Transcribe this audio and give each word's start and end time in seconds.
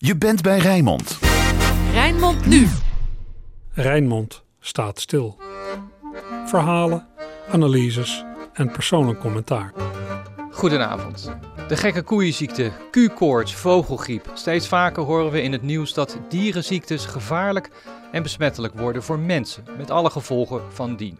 Je 0.00 0.16
bent 0.16 0.42
bij 0.42 0.58
Rijnmond. 0.58 1.18
Rijnmond 1.92 2.46
nu. 2.46 2.68
Rijnmond 3.72 4.42
staat 4.60 5.00
stil. 5.00 5.36
Verhalen, 6.46 7.06
analyses 7.50 8.24
en 8.52 8.70
persoonlijk 8.70 9.20
commentaar. 9.20 9.72
Goedenavond. 10.50 11.32
De 11.68 11.76
gekke 11.76 12.02
koeienziekte, 12.02 12.72
Q-koorts, 12.90 13.54
vogelgriep. 13.54 14.30
Steeds 14.34 14.68
vaker 14.68 15.02
horen 15.02 15.30
we 15.30 15.42
in 15.42 15.52
het 15.52 15.62
nieuws 15.62 15.94
dat 15.94 16.18
dierenziektes 16.28 17.04
gevaarlijk 17.04 17.70
en 18.12 18.22
besmettelijk 18.22 18.74
worden 18.74 19.02
voor 19.02 19.18
mensen, 19.18 19.64
met 19.76 19.90
alle 19.90 20.10
gevolgen 20.10 20.62
van 20.72 20.96
dien. 20.96 21.18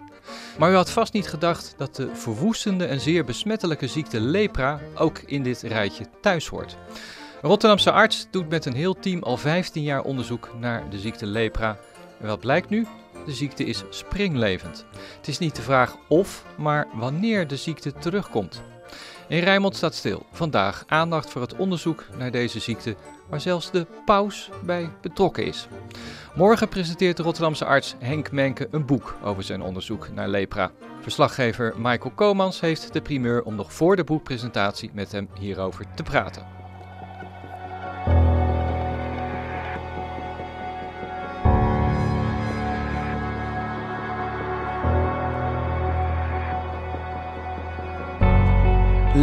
Maar 0.59 0.71
u 0.71 0.75
had 0.75 0.91
vast 0.91 1.13
niet 1.13 1.29
gedacht 1.29 1.75
dat 1.77 1.97
de 1.97 2.09
verwoestende 2.15 2.87
en 2.87 3.01
zeer 3.01 3.25
besmettelijke 3.25 3.87
ziekte 3.87 4.21
lepra 4.21 4.81
ook 4.95 5.19
in 5.19 5.43
dit 5.43 5.63
rijtje 5.63 6.07
thuis 6.21 6.47
hoort. 6.47 6.77
Een 7.43 7.49
Rotterdamse 7.49 7.93
arts 7.93 8.27
doet 8.31 8.49
met 8.49 8.65
een 8.65 8.75
heel 8.75 8.95
team 8.95 9.23
al 9.23 9.37
15 9.37 9.83
jaar 9.83 10.03
onderzoek 10.03 10.51
naar 10.61 10.91
de 10.91 10.99
ziekte 10.99 11.27
lepra. 11.27 11.77
En 12.21 12.27
wat 12.27 12.41
blijkt 12.41 12.69
nu? 12.69 12.87
De 13.27 13.33
ziekte 13.33 13.65
is 13.65 13.85
springlevend. 13.91 14.85
Het 15.17 15.29
is 15.29 15.39
niet 15.39 15.57
de 15.57 15.63
vraag 15.63 15.97
of, 16.09 16.45
maar 16.57 16.87
wanneer 16.95 17.47
de 17.47 17.57
ziekte 17.57 17.93
terugkomt. 17.93 18.63
In 19.29 19.39
Rijnmond 19.39 19.77
staat 19.77 19.95
stil. 19.95 20.27
Vandaag 20.33 20.85
aandacht 20.87 21.31
voor 21.31 21.41
het 21.41 21.57
onderzoek 21.57 22.05
naar 22.17 22.31
deze 22.31 22.61
ziekte, 22.61 22.97
waar 23.29 23.41
zelfs 23.41 23.71
de 23.71 23.87
paus 24.05 24.51
bij 24.63 24.91
betrokken 25.01 25.47
is. 25.47 25.69
Morgen 26.35 26.69
presenteert 26.69 27.17
de 27.17 27.23
Rotterdamse 27.23 27.65
arts 27.65 27.95
Henk 27.99 28.31
Menke 28.31 28.69
een 28.71 28.87
boek 28.87 29.17
over 29.23 29.43
zijn 29.43 29.63
onderzoek 29.63 30.09
naar 30.15 30.29
lepra. 30.29 30.71
Verslaggever 31.01 31.75
Michael 31.77 32.15
Komans 32.15 32.61
heeft 32.61 32.93
de 32.93 33.03
primeur 33.03 33.43
om 33.43 33.55
nog 33.55 33.73
voor 33.73 33.97
de 33.97 34.05
boekpresentatie 34.05 34.91
met 34.93 35.13
hem 35.13 35.29
hierover 35.39 35.85
te 35.95 36.03
praten. 36.03 36.58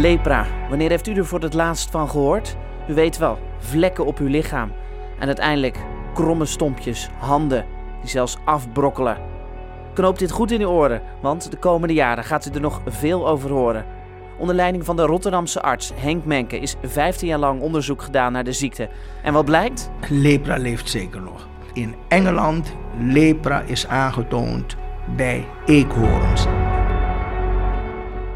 Lepra. 0.00 0.46
Wanneer 0.68 0.90
heeft 0.90 1.06
u 1.06 1.14
er 1.14 1.26
voor 1.26 1.40
het 1.40 1.54
laatst 1.54 1.90
van 1.90 2.08
gehoord? 2.10 2.56
U 2.88 2.94
weet 2.94 3.18
wel, 3.18 3.38
vlekken 3.58 4.06
op 4.06 4.18
uw 4.18 4.26
lichaam. 4.26 4.72
En 5.18 5.26
uiteindelijk 5.26 5.78
kromme 6.14 6.46
stompjes, 6.46 7.08
handen 7.18 7.64
die 8.00 8.10
zelfs 8.10 8.36
afbrokkelen. 8.44 9.16
Knoop 9.94 10.18
dit 10.18 10.30
goed 10.30 10.50
in 10.50 10.60
uw 10.60 10.68
oren, 10.68 11.02
want 11.20 11.50
de 11.50 11.56
komende 11.56 11.94
jaren 11.94 12.24
gaat 12.24 12.46
u 12.46 12.50
er 12.50 12.60
nog 12.60 12.80
veel 12.86 13.28
over 13.28 13.50
horen. 13.50 13.84
Onder 14.38 14.54
leiding 14.54 14.84
van 14.84 14.96
de 14.96 15.02
Rotterdamse 15.02 15.62
arts 15.62 15.92
Henk 15.94 16.24
Menke 16.24 16.58
is 16.58 16.74
15 16.82 17.28
jaar 17.28 17.38
lang 17.38 17.60
onderzoek 17.60 18.02
gedaan 18.02 18.32
naar 18.32 18.44
de 18.44 18.52
ziekte. 18.52 18.88
En 19.22 19.32
wat 19.32 19.44
blijkt? 19.44 19.90
Lepra 20.08 20.56
leeft 20.56 20.90
zeker 20.90 21.20
nog. 21.20 21.48
In 21.72 21.94
Engeland 22.08 22.72
lepra 22.98 23.60
is 23.60 23.86
aangetoond 23.86 24.76
bij 25.16 25.44
eekhoorns. 25.66 26.46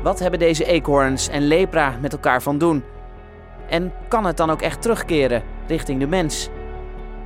Wat 0.03 0.19
hebben 0.19 0.39
deze 0.39 0.65
eekhoorns 0.65 1.29
en 1.29 1.47
lepra 1.47 1.95
met 2.01 2.13
elkaar 2.13 2.43
van 2.43 2.59
doen? 2.59 2.85
En 3.69 3.93
kan 4.09 4.25
het 4.25 4.37
dan 4.37 4.51
ook 4.51 4.63
echt 4.63 4.83
terugkeren 4.83 5.43
richting 5.67 6.01
de 6.01 6.07
mens? 6.07 6.49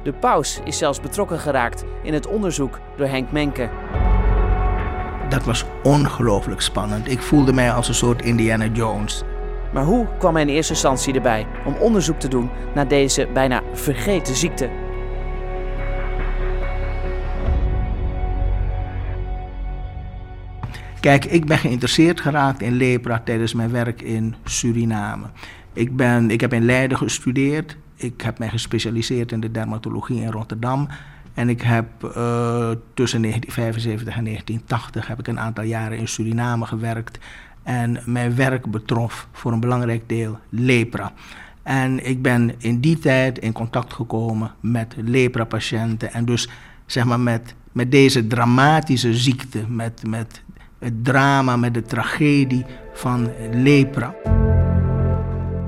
De 0.02 0.12
paus 0.12 0.60
is 0.64 0.78
zelfs 0.78 1.00
betrokken 1.00 1.38
geraakt 1.38 1.84
in 2.02 2.14
het 2.14 2.26
onderzoek 2.26 2.80
door 2.96 3.06
Henk 3.06 3.32
Menke. 3.32 3.68
Dat 5.28 5.44
was 5.44 5.64
ongelooflijk 5.82 6.60
spannend. 6.60 7.10
Ik 7.10 7.22
voelde 7.22 7.52
mij 7.52 7.72
als 7.72 7.88
een 7.88 7.94
soort 7.94 8.22
Indiana 8.22 8.66
Jones. 8.66 9.22
Maar 9.72 9.84
hoe 9.84 10.06
kwam 10.18 10.34
hij 10.34 10.42
in 10.42 10.48
eerste 10.48 10.72
instantie 10.72 11.14
erbij 11.14 11.46
om 11.64 11.74
onderzoek 11.74 12.18
te 12.18 12.28
doen 12.28 12.50
naar 12.74 12.88
deze 12.88 13.28
bijna 13.32 13.62
vergeten 13.72 14.34
ziekte? 14.34 14.68
Kijk, 21.04 21.24
ik 21.24 21.46
ben 21.46 21.58
geïnteresseerd 21.58 22.20
geraakt 22.20 22.62
in 22.62 22.76
lepra 22.76 23.20
tijdens 23.24 23.54
mijn 23.54 23.70
werk 23.70 24.02
in 24.02 24.34
Suriname. 24.44 25.26
Ik, 25.72 25.96
ben, 25.96 26.30
ik 26.30 26.40
heb 26.40 26.52
in 26.52 26.64
Leiden 26.64 26.98
gestudeerd. 26.98 27.76
Ik 27.94 28.20
heb 28.20 28.38
mij 28.38 28.48
gespecialiseerd 28.48 29.32
in 29.32 29.40
de 29.40 29.50
dermatologie 29.50 30.20
in 30.20 30.30
Rotterdam. 30.30 30.88
En 31.34 31.48
ik 31.48 31.62
heb 31.62 31.86
uh, 32.02 32.10
tussen 32.94 33.22
1975 33.22 34.16
en 34.16 34.24
1980 34.24 35.06
heb 35.06 35.18
ik 35.18 35.26
een 35.26 35.40
aantal 35.40 35.64
jaren 35.64 35.98
in 35.98 36.08
Suriname 36.08 36.66
gewerkt. 36.66 37.18
En 37.62 37.98
mijn 38.04 38.36
werk 38.36 38.70
betrof 38.70 39.28
voor 39.32 39.52
een 39.52 39.60
belangrijk 39.60 40.08
deel 40.08 40.38
lepra. 40.48 41.12
En 41.62 42.06
ik 42.06 42.22
ben 42.22 42.54
in 42.58 42.80
die 42.80 42.98
tijd 42.98 43.38
in 43.38 43.52
contact 43.52 43.92
gekomen 43.92 44.52
met 44.60 44.94
lepra-patiënten. 44.96 46.12
En 46.12 46.24
dus 46.24 46.48
zeg 46.86 47.04
maar 47.04 47.20
met, 47.20 47.54
met 47.72 47.90
deze 47.90 48.26
dramatische 48.26 49.14
ziekte, 49.14 49.64
met, 49.68 50.02
met 50.06 50.42
het 50.84 51.04
drama, 51.04 51.56
met 51.56 51.74
de 51.74 51.82
tragedie 51.82 52.64
van 52.92 53.30
lepra. 53.52 54.14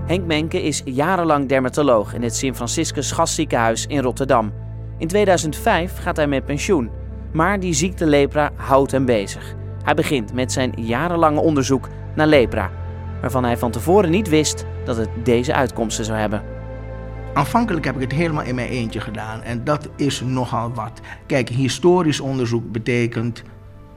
Henk 0.07 0.27
Menke 0.27 0.63
is 0.63 0.83
jarenlang 0.85 1.49
dermatoloog 1.49 2.15
in 2.15 2.23
het 2.23 2.37
Sint 2.37 2.57
Franciscus 2.57 3.13
Gastziekenhuis 3.13 3.87
in 3.87 4.01
Rotterdam. 4.01 4.53
In 4.99 5.09
2005 5.09 5.99
gaat 5.99 6.17
hij 6.17 6.27
met 6.27 6.45
pensioen, 6.45 6.91
maar 7.33 7.61
die 7.61 7.73
ziekte 7.73 8.07
lepra 8.07 8.51
houdt 8.57 8.91
hem 8.91 9.05
bezig. 9.05 9.55
Hij 9.83 9.95
begint 9.95 10.33
met 10.33 10.53
zijn 10.53 10.73
jarenlange 10.77 11.41
onderzoek 11.41 11.89
naar 12.15 12.27
lepra, 12.27 12.71
waarvan 13.21 13.45
hij 13.45 13.57
van 13.57 13.71
tevoren 13.71 14.11
niet 14.11 14.29
wist 14.29 14.65
dat 14.85 14.97
het 14.97 15.09
deze 15.23 15.55
uitkomsten 15.55 16.05
zou 16.05 16.19
hebben. 16.19 16.43
Aanvankelijk 17.35 17.85
heb 17.85 17.95
ik 17.95 18.01
het 18.01 18.13
helemaal 18.13 18.45
in 18.45 18.55
mijn 18.55 18.69
eentje 18.69 19.01
gedaan 19.01 19.43
en 19.43 19.65
dat 19.65 19.89
is 19.97 20.21
nogal 20.21 20.73
wat. 20.75 21.01
Kijk, 21.27 21.49
historisch 21.49 22.21
onderzoek 22.21 22.73
betekent 22.73 23.43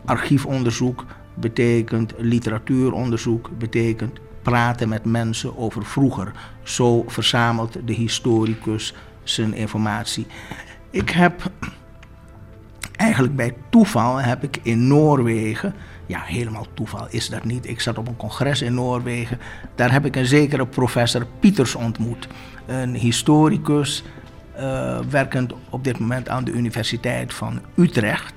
archiefonderzoek, 0.10 1.06
betekent 1.34 2.14
literatuuronderzoek, 2.18 3.50
betekent 3.58 4.20
praten 4.42 4.90
met 4.90 5.06
mensen 5.06 5.58
over 5.58 5.86
vroeger. 5.86 6.32
Zo 6.64 7.04
verzamelt 7.08 7.78
de 7.86 7.94
historicus 7.94 8.94
zijn 9.24 9.54
informatie. 9.54 10.28
Ik 10.90 11.10
heb 11.10 11.52
eigenlijk 12.96 13.36
bij 13.36 13.56
toeval 13.70 14.18
heb 14.18 14.44
ik 14.44 14.60
in 14.64 14.88
Noorwegen, 14.88 15.74
ja 16.06 16.22
helemaal 16.22 16.68
toeval 16.74 17.08
is 17.10 17.30
dat 17.30 17.44
niet, 17.44 17.70
ik 17.70 17.80
zat 17.80 17.98
op 17.98 18.08
een 18.08 18.18
congres 18.18 18.62
in 18.62 18.74
Noorwegen, 18.74 19.40
daar 19.76 19.92
heb 19.92 20.06
ik 20.06 20.16
een 20.16 20.26
zekere 20.26 20.66
professor 20.66 21.26
Pieters 21.40 21.76
ontmoet. 21.76 22.28
Een 22.66 22.96
historicus, 22.96 24.04
uh, 24.58 25.00
werkend 25.10 25.54
op 25.70 25.84
dit 25.84 26.00
moment 26.00 26.30
aan 26.30 26.44
de 26.44 26.52
Universiteit 26.52 27.34
van 27.34 27.62
Utrecht. 27.76 28.34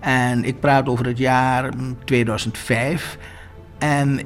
En 0.00 0.44
ik 0.44 0.60
praat 0.60 0.88
over 0.88 1.06
het 1.06 1.18
jaar 1.18 1.70
2005. 2.04 3.18
En 3.78 4.20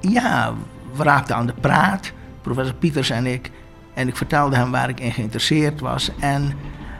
ja, 0.00 0.52
we 0.92 1.02
raakten 1.02 1.36
aan 1.36 1.46
de 1.46 1.54
praat, 1.60 2.12
professor 2.42 2.74
Pieters 2.74 3.10
en 3.10 3.26
ik. 3.26 3.50
En 3.94 4.08
ik 4.08 4.16
vertelde 4.16 4.56
hem 4.56 4.70
waar 4.70 4.88
ik 4.88 5.00
in 5.00 5.12
geïnteresseerd 5.12 5.80
was. 5.80 6.10
En 6.20 6.52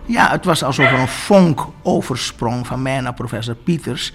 ja, 0.07 0.31
het 0.31 0.45
was 0.45 0.63
alsof 0.63 0.87
er 0.87 0.99
een 0.99 1.09
vonk 1.09 1.67
oversprong 1.83 2.67
van 2.67 2.83
mij 2.83 3.01
naar 3.01 3.15
professor 3.15 3.55
Pieters. 3.55 4.13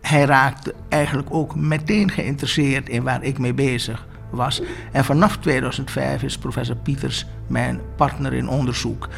Hij 0.00 0.24
raakte 0.24 0.74
eigenlijk 0.88 1.28
ook 1.30 1.54
meteen 1.54 2.10
geïnteresseerd 2.10 2.88
in 2.88 3.02
waar 3.02 3.22
ik 3.22 3.38
mee 3.38 3.54
bezig 3.54 4.06
was. 4.30 4.62
En 4.92 5.04
vanaf 5.04 5.36
2005 5.36 6.22
is 6.22 6.38
professor 6.38 6.76
Pieters 6.76 7.26
mijn 7.46 7.80
partner 7.96 8.32
in 8.32 8.48
onderzoek. 8.48 9.08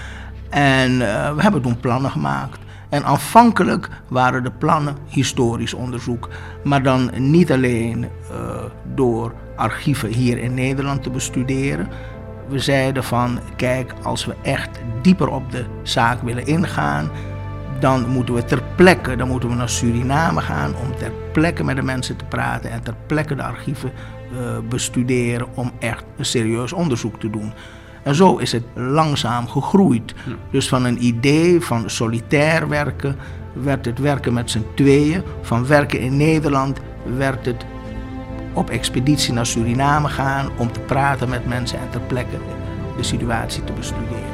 En 0.50 0.90
uh, 0.92 1.34
we 1.34 1.42
hebben 1.42 1.62
toen 1.62 1.80
plannen 1.80 2.10
gemaakt. 2.10 2.58
En 2.88 3.04
aanvankelijk 3.04 3.88
waren 4.08 4.42
de 4.42 4.50
plannen 4.50 4.96
historisch 5.08 5.74
onderzoek, 5.74 6.28
maar 6.64 6.82
dan 6.82 7.10
niet 7.16 7.52
alleen 7.52 8.02
uh, 8.02 8.38
door 8.94 9.32
archieven 9.56 10.08
hier 10.08 10.38
in 10.38 10.54
Nederland 10.54 11.02
te 11.02 11.10
bestuderen. 11.10 11.88
We 12.48 12.58
zeiden 12.58 13.04
van, 13.04 13.38
kijk, 13.56 13.94
als 14.02 14.24
we 14.24 14.34
echt 14.42 14.80
dieper 15.02 15.28
op 15.28 15.50
de 15.50 15.64
zaak 15.82 16.22
willen 16.22 16.46
ingaan, 16.46 17.10
dan 17.80 18.08
moeten 18.08 18.34
we 18.34 18.44
ter 18.44 18.62
plekke, 18.76 19.16
dan 19.16 19.28
moeten 19.28 19.48
we 19.48 19.54
naar 19.54 19.68
Suriname 19.68 20.40
gaan 20.40 20.74
om 20.76 20.96
ter 20.96 21.12
plekke 21.32 21.64
met 21.64 21.76
de 21.76 21.82
mensen 21.82 22.16
te 22.16 22.24
praten 22.24 22.70
en 22.70 22.82
ter 22.82 22.94
plekke 23.06 23.34
de 23.34 23.42
archieven 23.42 23.92
uh, 24.32 24.38
bestuderen 24.68 25.46
om 25.54 25.72
echt 25.78 26.04
een 26.16 26.24
serieus 26.24 26.72
onderzoek 26.72 27.20
te 27.20 27.30
doen. 27.30 27.52
En 28.06 28.14
zo 28.14 28.36
is 28.36 28.52
het 28.52 28.64
langzaam 28.74 29.48
gegroeid. 29.48 30.14
Dus 30.50 30.68
van 30.68 30.84
een 30.84 31.04
idee 31.04 31.60
van 31.60 31.90
solitair 31.90 32.68
werken 32.68 33.16
werd 33.52 33.84
het 33.84 33.98
werken 33.98 34.32
met 34.32 34.50
z'n 34.50 34.66
tweeën. 34.74 35.22
Van 35.42 35.66
werken 35.66 36.00
in 36.00 36.16
Nederland 36.16 36.80
werd 37.16 37.46
het 37.46 37.66
op 38.52 38.70
expeditie 38.70 39.32
naar 39.32 39.46
Suriname 39.46 40.08
gaan 40.08 40.48
om 40.58 40.72
te 40.72 40.80
praten 40.80 41.28
met 41.28 41.46
mensen 41.46 41.78
en 41.78 41.90
ter 41.90 42.00
plekke 42.00 42.36
de 42.96 43.02
situatie 43.02 43.64
te 43.64 43.72
bestuderen. 43.72 44.25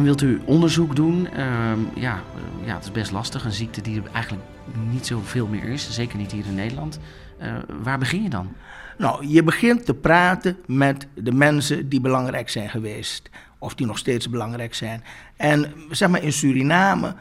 Dan 0.00 0.08
wilt 0.08 0.22
u 0.22 0.40
onderzoek 0.44 0.96
doen. 0.96 1.28
Ehm, 1.28 1.78
ja, 1.94 2.14
eh, 2.14 2.66
ja, 2.66 2.74
het 2.74 2.84
is 2.84 2.92
best 2.92 3.10
lastig. 3.10 3.44
Een 3.44 3.52
ziekte 3.52 3.80
die 3.80 4.02
er 4.02 4.10
eigenlijk 4.12 4.44
niet 4.90 5.06
zoveel 5.06 5.46
meer 5.46 5.64
is. 5.64 5.90
Zeker 5.90 6.18
niet 6.18 6.32
hier 6.32 6.46
in 6.46 6.54
Nederland. 6.54 6.98
Uh, 7.42 7.52
waar 7.82 7.98
begin 7.98 8.22
je 8.22 8.28
dan? 8.28 8.52
Nou, 8.98 9.26
je 9.26 9.42
begint 9.42 9.84
te 9.84 9.94
praten 9.94 10.56
met 10.66 11.06
de 11.14 11.32
mensen 11.32 11.88
die 11.88 12.00
belangrijk 12.00 12.48
zijn 12.48 12.70
geweest. 12.70 13.30
Of 13.58 13.74
die 13.74 13.86
nog 13.86 13.98
steeds 13.98 14.30
belangrijk 14.30 14.74
zijn. 14.74 15.04
En 15.36 15.72
zeg 15.90 16.08
maar 16.08 16.22
in 16.22 16.32
Suriname 16.32 17.14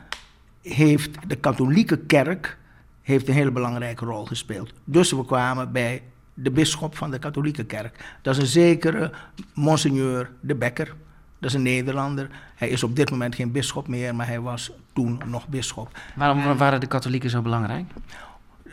heeft 0.61 1.11
de 1.27 1.35
katholieke 1.35 1.97
kerk 1.97 2.57
heeft 3.01 3.27
een 3.27 3.33
hele 3.33 3.51
belangrijke 3.51 4.05
rol 4.05 4.25
gespeeld. 4.25 4.73
Dus 4.83 5.11
we 5.11 5.25
kwamen 5.25 5.71
bij 5.71 6.01
de 6.33 6.51
bisschop 6.51 6.95
van 6.95 7.11
de 7.11 7.19
katholieke 7.19 7.65
kerk. 7.65 8.17
Dat 8.21 8.35
is 8.35 8.41
een 8.41 8.47
zekere 8.47 9.11
Monseigneur 9.53 10.31
de 10.39 10.55
Bekker. 10.55 10.95
Dat 11.39 11.49
is 11.49 11.55
een 11.55 11.61
Nederlander. 11.61 12.29
Hij 12.55 12.69
is 12.69 12.83
op 12.83 12.95
dit 12.95 13.11
moment 13.11 13.35
geen 13.35 13.51
bisschop 13.51 13.87
meer, 13.87 14.15
maar 14.15 14.27
hij 14.27 14.39
was 14.39 14.71
toen 14.93 15.21
nog 15.25 15.47
bisschop. 15.47 15.99
Waarom 16.15 16.57
waren 16.57 16.79
de 16.79 16.87
katholieken 16.87 17.29
zo 17.29 17.41
belangrijk? 17.41 17.85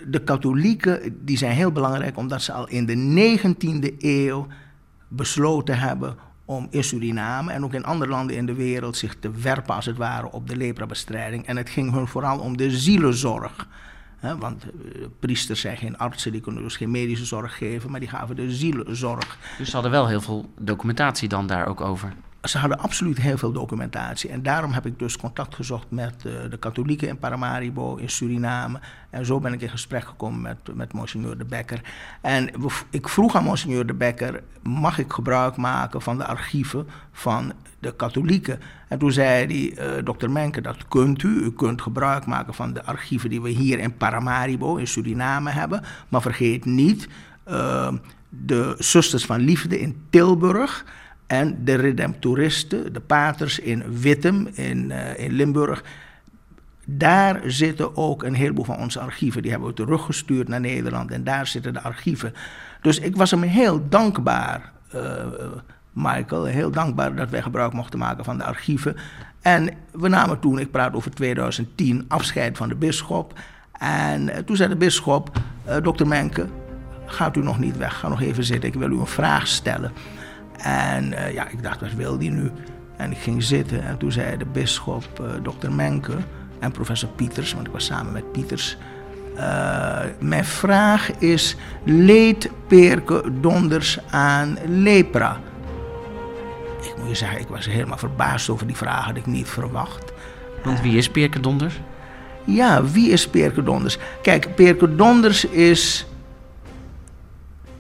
De 0.07 0.23
katholieken 0.23 1.19
die 1.25 1.37
zijn 1.37 1.53
heel 1.53 1.73
belangrijk 1.73 2.17
omdat 2.17 2.43
ze 2.43 2.53
al 2.53 2.69
in 2.69 2.87
de 2.87 3.39
19e 3.39 3.95
eeuw 3.99 4.47
besloten 5.09 5.79
hebben 5.79 6.17
om 6.45 6.67
in 6.71 6.85
Suriname 6.85 7.53
en 7.53 7.65
ook 7.65 7.75
in 7.75 7.85
andere 7.85 8.11
landen 8.11 8.37
in 8.37 8.47
de 8.47 8.55
wereld 8.55 8.97
zich 8.97 9.17
te 9.19 9.31
werpen 9.31 9.75
als 9.75 9.87
het 9.87 9.97
ware 9.97 10.33
op 10.33 10.49
de 10.49 10.57
leprabestrijding. 10.57 11.47
En 11.47 11.57
het 11.57 11.71
ging 11.71 11.93
hun 11.93 12.07
vooral 12.07 12.39
om 12.39 12.57
de 12.57 12.71
zielenzorg 12.71 13.67
want 14.21 14.65
uh, 14.65 15.07
priesters 15.21 15.61
zijn 15.61 15.77
geen 15.77 15.99
artsen, 15.99 16.33
die 16.33 16.41
kunnen 16.41 16.63
dus 16.63 16.77
geen 16.77 16.91
medische 16.91 17.25
zorg 17.25 17.57
geven, 17.57 17.91
maar 17.91 18.01
die 18.01 18.09
gaven 18.09 18.37
de 18.37 18.51
zielenzorg. 18.51 19.39
Dus 19.59 19.67
ze 19.67 19.75
hadden 19.75 19.91
wel 19.91 20.09
heel 20.09 20.21
veel 20.21 20.53
documentatie 20.61 21.29
dan 21.29 21.47
daar 21.47 21.67
ook 21.67 21.81
over? 21.81 22.13
Ze 22.47 22.59
hadden 22.59 22.79
absoluut 22.79 23.19
heel 23.19 23.39
veel 23.39 23.53
documentatie. 23.53 24.31
En 24.31 24.43
daarom 24.43 24.73
heb 24.73 24.87
ik 24.87 24.99
dus 24.99 25.17
contact 25.17 25.55
gezocht 25.55 25.87
met 25.89 26.25
uh, 26.27 26.33
de 26.51 26.57
katholieken 26.59 27.09
in 27.09 27.19
Paramaribo, 27.19 27.97
in 27.97 28.11
Suriname. 28.11 28.81
En 29.11 29.27
zo 29.27 29.41
ben 29.41 29.53
ik 29.53 29.61
in 29.61 29.69
gesprek 29.69 30.05
gekomen 30.05 30.41
met, 30.41 30.57
met 30.75 30.93
Monsignor 30.93 31.39
de 31.39 31.45
Bekker. 31.45 31.81
En 32.21 32.51
ik 32.91 33.09
vroeg 33.09 33.37
aan 33.37 33.45
Monsignor 33.45 33.87
de 33.87 33.95
Bekker: 33.95 34.43
mag 34.63 34.99
ik 34.99 35.13
gebruik 35.13 35.57
maken 35.57 36.03
van 36.03 36.19
de 36.19 36.25
archieven 36.25 36.87
van 37.13 37.53
de 37.79 37.95
katholieken? 37.97 38.61
En 38.89 38.99
toen 38.99 39.13
zei 39.13 39.47
hij: 39.47 39.99
uh, 39.99 40.05
dokter 40.05 40.31
Menke, 40.31 40.61
dat 40.61 40.89
kunt 40.89 41.23
u. 41.23 41.29
U 41.29 41.53
kunt 41.53 41.83
gebruik 41.83 42.27
maken 42.27 42.55
van 42.55 42.73
de 42.73 42.85
archieven 42.85 43.31
die 43.31 43.43
we 43.43 43.49
hier 43.49 43.79
in 43.79 43.97
Paramaribo, 43.97 44.77
in 44.77 44.87
Suriname 44.87 45.51
hebben. 45.51 45.83
Maar 46.09 46.23
vergeet 46.23 46.65
niet 46.65 47.09
uh, 47.49 47.93
de 48.29 48.75
Zusters 48.79 49.27
van 49.27 49.41
Liefde 49.41 49.81
in 49.81 50.07
Tilburg. 50.11 50.85
En 51.27 51.65
de 51.65 51.75
redemptoristen, 51.75 52.93
de 52.93 53.01
paters 53.01 53.59
in 53.59 54.01
Wittem, 54.01 54.49
in, 54.53 54.91
uh, 54.91 55.19
in 55.19 55.33
Limburg. 55.33 55.85
Daar 56.85 57.41
zitten 57.45 57.97
ook 57.97 58.23
een 58.23 58.35
heleboel 58.35 58.65
van 58.65 58.79
onze 58.79 59.01
archieven. 59.01 59.43
Die 59.43 59.51
hebben 59.51 59.69
we 59.69 59.75
teruggestuurd 59.75 60.49
naar 60.49 60.61
Nederland 60.61 61.11
en 61.11 61.25
daar 61.25 61.47
zitten 61.47 61.73
de 61.73 61.81
archieven. 61.81 62.35
Dus 62.83 62.99
ik 62.99 63.17
was 63.17 63.31
hem 63.31 63.43
heel 63.43 63.89
dankbaar, 63.89 64.73
uh, 64.95 65.03
Michael, 65.93 66.45
heel 66.45 66.71
dankbaar 66.71 67.15
dat 67.15 67.31
wij 67.31 67.43
gebruik 67.43 67.73
mochten 67.73 67.99
maken 67.99 68.25
van 68.25 68.39
de 68.39 68.45
archieven. 68.45 68.97
En 69.41 69.69
we 69.93 70.09
namen 70.09 70.41
toen, 70.41 70.59
ik 70.59 70.71
praat 70.71 70.95
over 70.95 71.11
2010, 71.11 72.05
afscheid 72.09 72.57
van 72.57 72.69
de 72.69 72.75
bisschop. 72.75 73.39
En 73.79 74.29
uh, 74.29 74.37
toen 74.37 74.57
zei 74.57 74.69
de 74.69 74.77
bisschop, 74.77 75.31
dokter 75.83 76.07
Menke, 76.07 76.47
gaat 77.07 77.37
u 77.37 77.43
nog 77.43 77.59
niet 77.59 77.77
weg, 77.77 77.99
ga 77.99 78.09
nog 78.09 78.21
even 78.21 78.45
zitten, 78.45 78.69
ik 78.69 78.75
wil 78.75 78.91
u 78.91 78.99
een 78.99 79.07
vraag 79.07 79.47
stellen. 79.47 79.93
En 80.63 81.13
uh, 81.13 81.33
ja, 81.33 81.49
ik 81.49 81.63
dacht, 81.63 81.81
wat 81.81 81.93
wil 81.93 82.19
die 82.19 82.31
nu? 82.31 82.51
En 82.97 83.11
ik 83.11 83.19
ging 83.19 83.43
zitten 83.43 83.85
en 83.85 83.99
toen 83.99 84.13
zei 84.13 84.37
de 84.37 84.45
bisschop, 84.45 85.05
uh, 85.21 85.27
dokter 85.43 85.73
Menke 85.73 86.17
en 86.59 86.73
professor 86.73 87.09
Pieters, 87.09 87.55
want 87.55 87.67
ik 87.67 87.73
was 87.73 87.85
samen 87.85 88.13
met 88.13 88.33
Pieters. 88.33 88.77
Uh, 89.37 89.99
mijn 90.21 90.45
vraag 90.45 91.11
is, 91.19 91.57
leed 91.85 92.51
Perke 92.67 93.25
Donders 93.41 93.99
aan 94.11 94.59
lepra? 94.67 95.41
Ik 96.81 96.95
moet 96.99 97.09
je 97.09 97.15
zeggen, 97.15 97.41
ik 97.41 97.49
was 97.49 97.67
helemaal 97.67 97.99
verbaasd 97.99 98.49
over 98.49 98.67
die 98.67 98.77
vraag, 98.77 99.05
had 99.05 99.17
ik 99.17 99.27
niet 99.27 99.49
verwacht. 99.49 100.13
Want 100.65 100.81
wie 100.81 100.97
is 100.97 101.11
Perke 101.11 101.41
Donders? 101.41 101.81
Ja, 102.45 102.85
wie 102.85 103.11
is 103.11 103.29
Perke 103.29 103.63
Donders? 103.63 103.99
Kijk, 104.23 104.55
Perke 104.55 104.95
Donders 104.95 105.45
is 105.45 106.07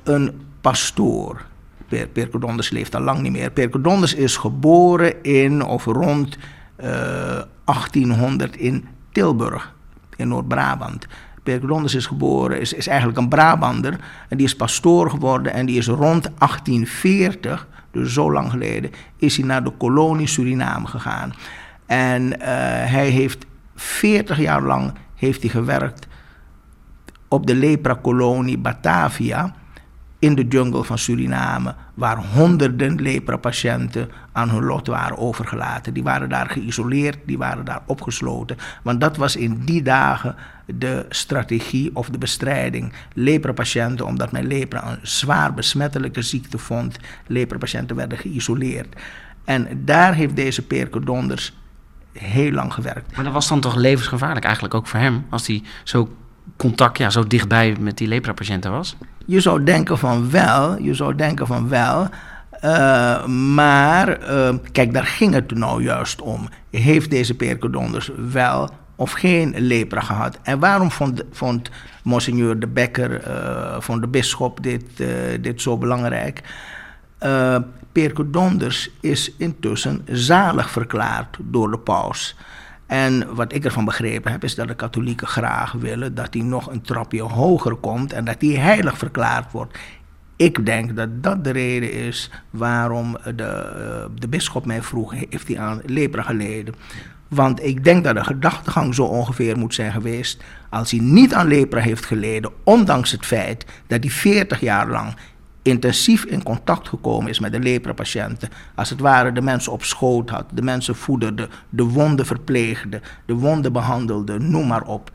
een 0.02 0.46
pastoor. 0.60 1.44
Per 1.88 2.28
leeft 2.70 2.94
al 2.94 3.00
lang 3.00 3.20
niet 3.20 3.32
meer. 3.32 3.50
Percodondes 3.50 4.14
is 4.14 4.36
geboren 4.36 5.22
in 5.22 5.64
of 5.64 5.84
rond 5.84 6.36
uh, 6.80 6.86
1800 7.64 8.56
in 8.56 8.88
Tilburg, 9.12 9.74
in 10.16 10.28
Noord-Brabant. 10.28 11.06
Percodondes 11.42 11.94
is 11.94 12.06
geboren, 12.06 12.60
is, 12.60 12.72
is 12.72 12.86
eigenlijk 12.86 13.18
een 13.18 13.28
Brabander. 13.28 13.98
En 14.28 14.36
die 14.36 14.46
is 14.46 14.56
pastoor 14.56 15.10
geworden 15.10 15.52
en 15.52 15.66
die 15.66 15.78
is 15.78 15.86
rond 15.86 16.22
1840, 16.38 17.68
dus 17.90 18.12
zo 18.12 18.32
lang 18.32 18.50
geleden, 18.50 18.90
is 19.16 19.36
hij 19.36 19.46
naar 19.46 19.64
de 19.64 19.70
kolonie 19.70 20.26
Suriname 20.26 20.86
gegaan. 20.86 21.34
En 21.86 22.22
uh, 22.22 22.38
hij 22.84 23.08
heeft 23.08 23.46
40 23.74 24.38
jaar 24.38 24.62
lang 24.62 24.92
heeft 25.14 25.40
hij 25.40 25.50
gewerkt 25.50 26.06
op 27.28 27.46
de 27.46 27.54
lepra-kolonie 27.54 28.58
Batavia 28.58 29.54
in 30.18 30.34
de 30.34 30.46
jungle 30.46 30.84
van 30.84 30.98
Suriname, 30.98 31.74
waar 31.94 32.24
honderden 32.24 33.02
lepra-patiënten 33.02 34.10
aan 34.32 34.50
hun 34.50 34.64
lot 34.64 34.86
waren 34.86 35.18
overgelaten. 35.18 35.94
Die 35.94 36.02
waren 36.02 36.28
daar 36.28 36.48
geïsoleerd, 36.48 37.18
die 37.26 37.38
waren 37.38 37.64
daar 37.64 37.82
opgesloten. 37.86 38.56
Want 38.82 39.00
dat 39.00 39.16
was 39.16 39.36
in 39.36 39.64
die 39.64 39.82
dagen 39.82 40.34
de 40.66 41.06
strategie 41.08 41.90
of 41.94 42.08
de 42.08 42.18
bestrijding. 42.18 42.92
Lepra-patiënten, 43.12 44.06
omdat 44.06 44.32
men 44.32 44.46
lepra 44.46 44.90
een 44.90 44.98
zwaar 45.02 45.54
besmettelijke 45.54 46.22
ziekte 46.22 46.58
vond, 46.58 46.98
lepra-patiënten 47.26 47.96
werden 47.96 48.18
geïsoleerd. 48.18 48.96
En 49.44 49.84
daar 49.84 50.14
heeft 50.14 50.36
deze 50.36 50.62
Perke 50.62 51.00
Donders 51.00 51.56
heel 52.12 52.50
lang 52.50 52.72
gewerkt. 52.72 53.16
Maar 53.16 53.24
dat 53.24 53.32
was 53.32 53.48
dan 53.48 53.60
toch 53.60 53.74
levensgevaarlijk 53.74 54.44
eigenlijk 54.44 54.74
ook 54.74 54.86
voor 54.86 55.00
hem, 55.00 55.26
als 55.30 55.46
hij 55.46 55.62
zo 55.84 56.16
contact 56.56 56.98
ja, 56.98 57.10
zo 57.10 57.26
dichtbij 57.26 57.76
met 57.80 57.98
die 57.98 58.08
lepra-patiënten 58.08 58.70
was? 58.70 58.96
Je 59.26 59.40
zou 59.40 59.62
denken 59.62 59.98
van 59.98 60.30
wel, 60.30 60.78
je 60.82 60.94
zou 60.94 61.14
denken 61.14 61.46
van 61.46 61.68
wel. 61.68 62.08
Uh, 62.64 63.26
maar 63.26 64.30
uh, 64.30 64.54
kijk, 64.72 64.92
daar 64.92 65.06
ging 65.06 65.34
het 65.34 65.50
nou 65.50 65.82
juist 65.82 66.20
om. 66.20 66.48
Heeft 66.70 67.10
deze 67.10 67.34
percodonders 67.34 68.10
wel 68.30 68.70
of 68.96 69.12
geen 69.12 69.54
lepra 69.58 70.00
gehad? 70.00 70.38
En 70.42 70.58
waarom 70.58 70.90
vond, 70.90 71.22
vond 71.32 71.70
Monsignor 72.02 72.58
de 72.58 72.66
Bekker, 72.66 73.28
uh, 73.28 73.76
vond 73.78 74.00
de 74.00 74.08
bisschop 74.08 74.62
dit, 74.62 74.84
dit 75.40 75.62
zo 75.62 75.78
belangrijk? 75.78 76.42
Percodonders 77.92 78.90
is 79.00 79.32
intussen 79.38 80.06
zalig 80.10 80.70
verklaard 80.70 81.36
door 81.40 81.70
de 81.70 81.78
paus. 81.78 82.36
En 82.86 83.34
wat 83.34 83.52
ik 83.52 83.64
ervan 83.64 83.84
begrepen 83.84 84.32
heb, 84.32 84.44
is 84.44 84.54
dat 84.54 84.68
de 84.68 84.74
katholieken 84.74 85.26
graag 85.26 85.72
willen 85.72 86.14
dat 86.14 86.34
hij 86.34 86.42
nog 86.42 86.70
een 86.70 86.80
trapje 86.80 87.22
hoger 87.22 87.74
komt 87.74 88.12
en 88.12 88.24
dat 88.24 88.36
hij 88.40 88.50
heilig 88.50 88.98
verklaard 88.98 89.52
wordt. 89.52 89.78
Ik 90.36 90.66
denk 90.66 90.96
dat 90.96 91.22
dat 91.22 91.44
de 91.44 91.50
reden 91.50 91.92
is 91.92 92.30
waarom 92.50 93.16
de, 93.36 93.72
uh, 94.12 94.18
de 94.20 94.28
bisschop 94.28 94.66
mij 94.66 94.82
vroeg: 94.82 95.14
heeft 95.30 95.48
hij 95.48 95.58
aan 95.58 95.80
lepra 95.84 96.22
geleden? 96.22 96.74
Want 97.28 97.64
ik 97.64 97.84
denk 97.84 98.04
dat 98.04 98.14
de 98.14 98.24
gedachtegang 98.24 98.94
zo 98.94 99.04
ongeveer 99.04 99.58
moet 99.58 99.74
zijn 99.74 99.92
geweest. 99.92 100.42
Als 100.70 100.90
hij 100.90 101.00
niet 101.00 101.34
aan 101.34 101.48
lepra 101.48 101.80
heeft 101.80 102.06
geleden, 102.06 102.50
ondanks 102.64 103.10
het 103.10 103.26
feit 103.26 103.66
dat 103.86 104.02
hij 104.02 104.12
40 104.12 104.60
jaar 104.60 104.88
lang 104.88 105.16
intensief 105.66 106.24
in 106.24 106.42
contact 106.42 106.88
gekomen 106.88 107.30
is 107.30 107.38
met 107.38 107.52
de 107.52 107.58
lepra-patiënten. 107.58 108.48
Als 108.74 108.90
het 108.90 109.00
ware 109.00 109.32
de 109.32 109.40
mensen 109.40 109.72
op 109.72 109.84
schoot 109.84 110.30
had, 110.30 110.44
de 110.52 110.62
mensen 110.62 110.96
voederde, 110.96 111.48
de 111.68 111.82
wonden 111.82 112.26
verpleegde, 112.26 113.00
de 113.24 113.34
wonden 113.34 113.72
behandelde, 113.72 114.38
noem 114.38 114.66
maar 114.66 114.82
op. 114.82 115.10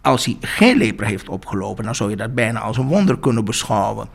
Als 0.00 0.24
hij 0.24 0.36
geen 0.40 0.76
lepra 0.76 1.06
heeft 1.06 1.28
opgelopen, 1.28 1.84
dan 1.84 1.94
zou 1.94 2.10
je 2.10 2.16
dat 2.16 2.34
bijna 2.34 2.60
als 2.60 2.76
een 2.76 2.86
wonder 2.86 3.18
kunnen 3.18 3.44
beschouwen. 3.44 4.08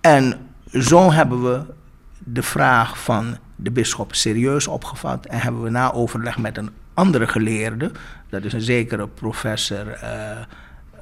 En 0.00 0.34
zo 0.72 1.12
hebben 1.12 1.42
we 1.42 1.62
de 2.18 2.42
vraag 2.42 3.02
van 3.02 3.36
de 3.56 3.70
bisschop 3.70 4.14
serieus 4.14 4.66
opgevat 4.66 5.26
en 5.26 5.40
hebben 5.40 5.62
we 5.62 5.70
na 5.70 5.92
overleg 5.92 6.38
met 6.38 6.56
een 6.56 6.70
andere 6.94 7.26
geleerde, 7.26 7.90
dat 8.28 8.44
is 8.44 8.52
een 8.52 8.60
zekere 8.60 9.08
professor. 9.08 9.86
Uh, 9.86 10.38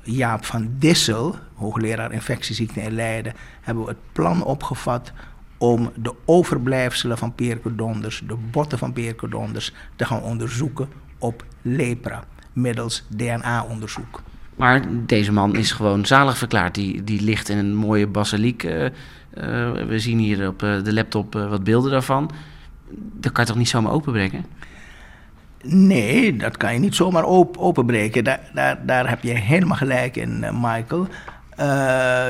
Jaap 0.07 0.45
van 0.45 0.69
Dissel, 0.79 1.37
hoogleraar 1.55 2.13
infectieziekten 2.13 2.83
in 2.83 2.95
Leiden, 2.95 3.35
hebben 3.61 3.85
we 3.85 3.91
het 3.91 4.13
plan 4.13 4.45
opgevat 4.45 5.13
om 5.59 5.91
de 5.95 6.15
overblijfselen 6.25 7.19
van 7.19 7.35
percodonders, 7.35 8.23
de 8.27 8.37
botten 8.51 8.79
van 8.79 8.93
percodonders, 8.93 9.73
te 9.97 10.05
gaan 10.05 10.23
onderzoeken 10.23 10.89
op 11.19 11.45
lepra 11.63 12.25
middels 12.53 13.05
DNA-onderzoek. 13.09 14.23
Maar 14.57 14.85
deze 15.07 15.33
man 15.33 15.57
is 15.57 15.73
gewoon 15.73 16.07
zalig 16.07 16.39
verklaard. 16.39 16.75
Die, 16.75 17.05
die 17.05 17.21
ligt 17.21 17.49
in 17.49 17.59
een 17.59 17.75
mooie 17.75 18.07
basiliek. 18.07 18.63
Uh, 18.63 18.83
uh, 18.83 18.91
we 19.73 19.99
zien 19.99 20.19
hier 20.19 20.49
op 20.49 20.63
uh, 20.63 20.83
de 20.83 20.93
laptop 20.93 21.35
wat 21.35 21.65
beelden 21.65 21.91
daarvan. 21.91 22.31
dat 22.93 23.33
kan 23.33 23.45
je 23.45 23.51
toch 23.51 23.59
niet 23.59 23.69
zomaar 23.69 23.93
openbreken? 23.93 24.45
Nee, 25.69 26.37
dat 26.37 26.57
kan 26.57 26.73
je 26.73 26.79
niet 26.79 26.95
zomaar 26.95 27.25
op 27.25 27.57
openbreken. 27.57 28.25
Daar, 28.25 28.41
daar, 28.55 28.87
daar 28.87 29.09
heb 29.09 29.23
je 29.23 29.31
helemaal 29.31 29.77
gelijk 29.77 30.17
in, 30.17 30.41
uh, 30.43 30.51
Michael. 30.53 31.07
Uh, 31.61 32.27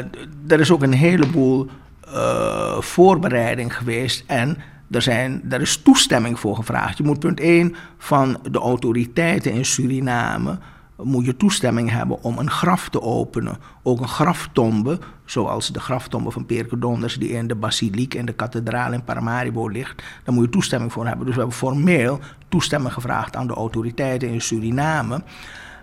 er 0.49 0.61
is 0.61 0.71
ook 0.71 0.83
een 0.83 0.93
heleboel 0.93 1.69
uh, 2.09 2.81
voorbereiding 2.81 3.76
geweest 3.76 4.25
en 4.26 4.57
er, 4.90 5.02
zijn, 5.02 5.43
er 5.50 5.61
is 5.61 5.76
toestemming 5.76 6.40
voor 6.40 6.57
gevraagd. 6.57 6.99
Je 6.99 7.05
moet 7.05 7.19
punt 7.19 7.40
1 7.40 7.75
van 7.99 8.38
de 8.50 8.59
autoriteiten 8.59 9.52
in 9.52 9.64
Suriname 9.64 10.59
moet 11.03 11.25
je 11.25 11.37
toestemming 11.37 11.91
hebben 11.91 12.23
om 12.23 12.38
een 12.38 12.50
graf 12.50 12.88
te 12.88 13.03
openen. 13.03 13.57
Ook 13.83 14.00
een 14.00 14.09
graftombe, 14.09 14.99
zoals 15.25 15.73
de 15.73 15.81
graftombe 15.81 16.31
van 16.31 16.47
Perke 16.47 16.79
Donders... 16.79 17.15
die 17.15 17.29
in 17.29 17.47
de 17.47 17.55
basiliek 17.55 18.15
en 18.15 18.26
de 18.26 18.33
kathedraal 18.33 18.93
in 18.93 19.05
Paramaribo 19.05 19.69
ligt. 19.69 20.03
Daar 20.25 20.35
moet 20.35 20.45
je 20.45 20.50
toestemming 20.50 20.93
voor 20.93 21.07
hebben. 21.07 21.26
Dus 21.26 21.35
we 21.35 21.41
hebben 21.41 21.59
formeel 21.59 22.19
toestemming 22.49 22.93
gevraagd 22.93 23.37
aan 23.37 23.47
de 23.47 23.55
autoriteiten 23.55 24.29
in 24.29 24.41
Suriname. 24.41 25.23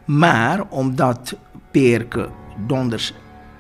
Maar 0.05 0.63
omdat 0.70 1.36
Perke 1.72 2.29
Donders 2.67 3.13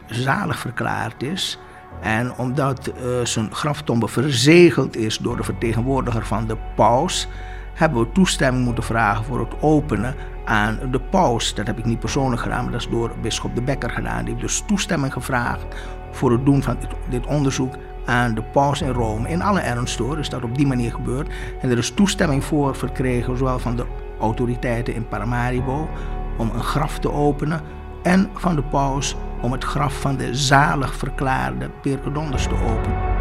zalig 0.07 0.59
verklaard 0.59 1.23
is... 1.23 1.59
en 2.01 2.37
omdat 2.37 2.87
uh, 2.87 3.25
zijn 3.25 3.55
graftombe 3.55 4.07
verzegeld 4.07 4.95
is 4.95 5.17
door 5.17 5.37
de 5.37 5.43
vertegenwoordiger 5.43 6.25
van 6.25 6.47
de 6.47 6.57
paus... 6.75 7.27
hebben 7.73 7.99
we 7.99 8.11
toestemming 8.11 8.65
moeten 8.65 8.83
vragen 8.83 9.25
voor 9.25 9.39
het 9.39 9.61
openen 9.61 10.15
aan 10.45 10.79
de 10.91 10.99
paus. 10.99 11.55
Dat 11.55 11.67
heb 11.67 11.77
ik 11.77 11.85
niet 11.85 11.99
persoonlijk 11.99 12.41
gedaan, 12.41 12.63
maar 12.63 12.71
dat 12.71 12.81
is 12.81 12.89
door 12.89 13.11
bisschop 13.21 13.55
de 13.55 13.61
Bekker 13.61 13.89
gedaan. 13.89 14.25
Die 14.25 14.33
heeft 14.33 14.45
dus 14.45 14.63
toestemming 14.67 15.13
gevraagd 15.13 15.65
voor 16.11 16.31
het 16.31 16.45
doen 16.45 16.63
van 16.63 16.77
dit, 17.09 17.25
onderzoek 17.25 17.75
aan 18.05 18.33
de 18.33 18.43
paus 18.43 18.81
in 18.81 18.91
Rome. 18.91 19.29
In 19.29 19.41
alle 19.41 19.59
ernst 19.59 19.99
hoor, 19.99 20.19
is 20.19 20.29
dat 20.29 20.43
op 20.43 20.57
die 20.57 20.67
manier 20.67 20.91
gebeurd. 20.91 21.29
En 21.61 21.69
er 21.69 21.77
is 21.77 21.91
toestemming 21.91 22.43
voor 22.43 22.75
verkregen, 22.75 23.37
zowel 23.37 23.59
van 23.59 23.75
de 23.75 23.85
autoriteiten 24.19 24.95
in 24.95 25.07
Paramaribo 25.07 25.89
om 26.37 26.51
een 26.53 26.63
graf 26.63 26.99
te 26.99 27.11
openen 27.11 27.61
en 28.03 28.29
van 28.33 28.55
de 28.55 28.63
paus 28.63 29.15
om 29.41 29.51
het 29.51 29.63
graf 29.63 30.01
van 30.01 30.17
de 30.17 30.35
zalig 30.35 30.95
verklaarde 30.95 31.69
Percodondes 31.81 32.43
te 32.43 32.55
openen. 32.55 33.11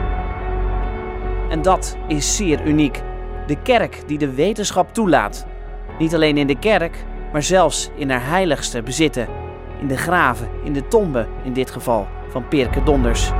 En 1.50 1.62
dat 1.62 1.97
is 2.07 2.37
zeer 2.37 2.67
uniek. 2.67 3.02
De 3.47 3.62
kerk 3.62 4.02
die 4.07 4.19
de 4.19 4.35
wetenschap 4.35 4.95
toelaat. 4.95 5.47
Niet 5.99 6.14
alleen 6.14 6.37
in 6.37 6.47
de 6.47 6.59
kerk, 6.59 7.05
maar 7.33 7.43
zelfs 7.43 7.91
in 7.95 8.11
haar 8.11 8.27
heiligste 8.27 8.83
bezitten. 8.83 9.29
In 9.81 9.87
de 9.89 9.97
graven, 9.97 10.49
in 10.65 10.73
de 10.73 10.89
tombe 10.89 11.27
in 11.45 11.53
dit 11.53 11.71
geval, 11.71 12.09
van 12.29 12.49
Perke 12.49 12.83
Donders. 12.83 13.33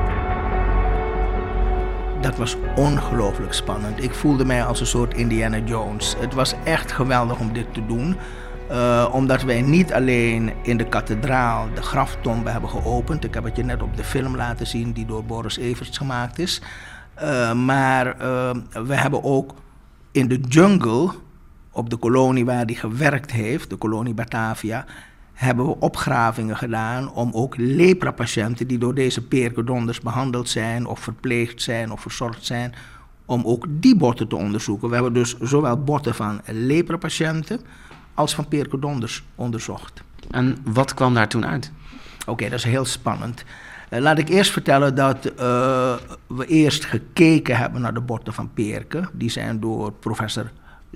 Dat 2.21 2.37
was 2.37 2.57
ongelooflijk 2.77 3.53
spannend. 3.53 4.03
Ik 4.03 4.15
voelde 4.15 4.45
mij 4.45 4.65
als 4.65 4.81
een 4.81 4.87
soort 4.87 5.15
Indiana 5.15 5.59
Jones. 5.59 6.15
Het 6.19 6.35
was 6.35 6.55
echt 6.65 6.93
geweldig 6.93 7.39
om 7.39 7.53
dit 7.53 7.75
te 7.75 7.87
doen. 7.87 8.17
Uh, 8.71 9.09
omdat 9.13 9.43
wij 9.43 9.63
niet 9.63 9.93
alleen 9.93 10.53
in 10.63 10.77
de 10.77 10.89
kathedraal 10.89 11.69
de 11.75 11.83
graftombe 11.83 12.51
hebben 12.51 12.71
geopend. 12.71 13.25
Ik 13.25 13.35
heb 13.35 13.45
het 13.45 13.57
je 13.57 13.65
net 13.65 13.83
op 13.83 13.97
de 13.97 14.05
film 14.05 14.37
laten 14.37 14.67
zien 14.67 14.93
die 14.93 15.07
door 15.07 15.25
Boris 15.25 15.57
Everts 15.57 15.99
gemaakt 15.99 16.39
is. 16.39 16.63
Uh, 17.23 17.53
maar 17.53 18.07
uh, 18.07 18.51
we 18.87 18.95
hebben 18.95 19.25
ook 19.25 19.55
in 20.13 20.29
de 20.29 20.41
jungle 20.41 21.11
op 21.73 21.91
de 21.91 21.97
kolonie 21.97 22.45
waar 22.45 22.65
hij 22.65 22.75
gewerkt 22.75 23.31
heeft, 23.31 23.71
de 23.71 23.77
kolonie 23.77 24.15
Batavia, 24.15 24.85
hebben 25.33 25.67
we 25.67 25.81
opgravingen 25.81 26.57
gedaan 26.57 27.13
om 27.13 27.31
ook 27.33 27.55
lepra-patiënten 27.57 28.67
die 28.67 28.79
door 28.79 28.95
deze 28.95 29.27
perkedonders 29.27 30.01
behandeld 30.01 30.49
zijn 30.49 30.87
of 30.87 31.01
verpleegd 31.01 31.63
zijn 31.63 31.91
of 31.93 32.01
verzorgd 32.01 32.45
zijn, 32.45 32.75
om 33.25 33.43
ook 33.45 33.67
die 33.69 33.97
botten 33.97 34.29
te 34.29 34.37
onderzoeken. 34.37 34.89
We 34.89 34.95
hebben 34.95 35.13
dus 35.13 35.39
zowel 35.39 35.83
botten 35.83 36.15
van 36.15 36.41
lepra-patiënten 36.47 37.61
als 38.15 38.35
van 38.35 38.49
perkedonders 38.49 39.25
onderzocht. 39.35 40.03
En 40.31 40.57
wat 40.65 40.95
kwam 40.95 41.15
daar 41.15 41.29
toen 41.29 41.47
uit? 41.47 41.73
Oké, 42.27 42.45
dat 42.45 42.59
is 42.59 42.65
heel 42.65 42.85
spannend. 42.85 43.45
Uh, 43.91 44.01
laat 44.01 44.19
ik 44.19 44.29
eerst 44.29 44.51
vertellen 44.51 44.95
dat 44.95 45.27
uh, 45.27 45.95
we 46.27 46.47
eerst 46.47 46.85
gekeken 46.85 47.57
hebben 47.57 47.81
naar 47.81 47.95
de 47.95 48.01
botten 48.01 48.33
van 48.33 48.51
perken. 48.55 49.09
Die 49.13 49.31
zijn 49.31 49.61
door 49.61 49.93
professor 49.93 50.51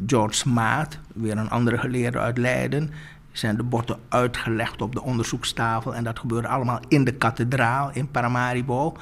George 0.06 0.48
Maat, 0.48 0.98
weer 1.14 1.38
een 1.38 1.50
andere 1.50 1.78
geleerde 1.78 2.18
uit 2.18 2.38
Leiden, 2.38 2.90
zijn 3.32 3.56
de 3.56 3.62
botten 3.62 3.96
uitgelegd 4.08 4.82
op 4.82 4.94
de 4.94 5.02
onderzoekstafel. 5.02 5.94
En 5.94 6.04
dat 6.04 6.18
gebeurde 6.18 6.48
allemaal 6.48 6.80
in 6.88 7.04
de 7.04 7.14
kathedraal 7.14 7.90
in 7.92 8.10
Paramaribo. 8.10 8.96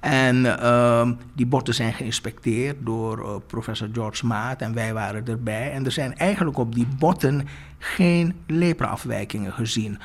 En 0.00 0.36
uh, 0.36 1.10
die 1.32 1.46
botten 1.46 1.74
zijn 1.74 1.92
geïnspecteerd 1.92 2.76
door 2.80 3.18
uh, 3.18 3.34
professor 3.46 3.88
George 3.92 4.26
Maat 4.26 4.60
en 4.60 4.74
wij 4.74 4.92
waren 4.92 5.26
erbij. 5.26 5.72
En 5.72 5.84
er 5.84 5.92
zijn 5.92 6.16
eigenlijk 6.16 6.58
op 6.58 6.74
die 6.74 6.86
botten 6.98 7.48
geen 7.78 8.34
lepraafwijkingen 8.46 9.52
gezien. 9.52 9.98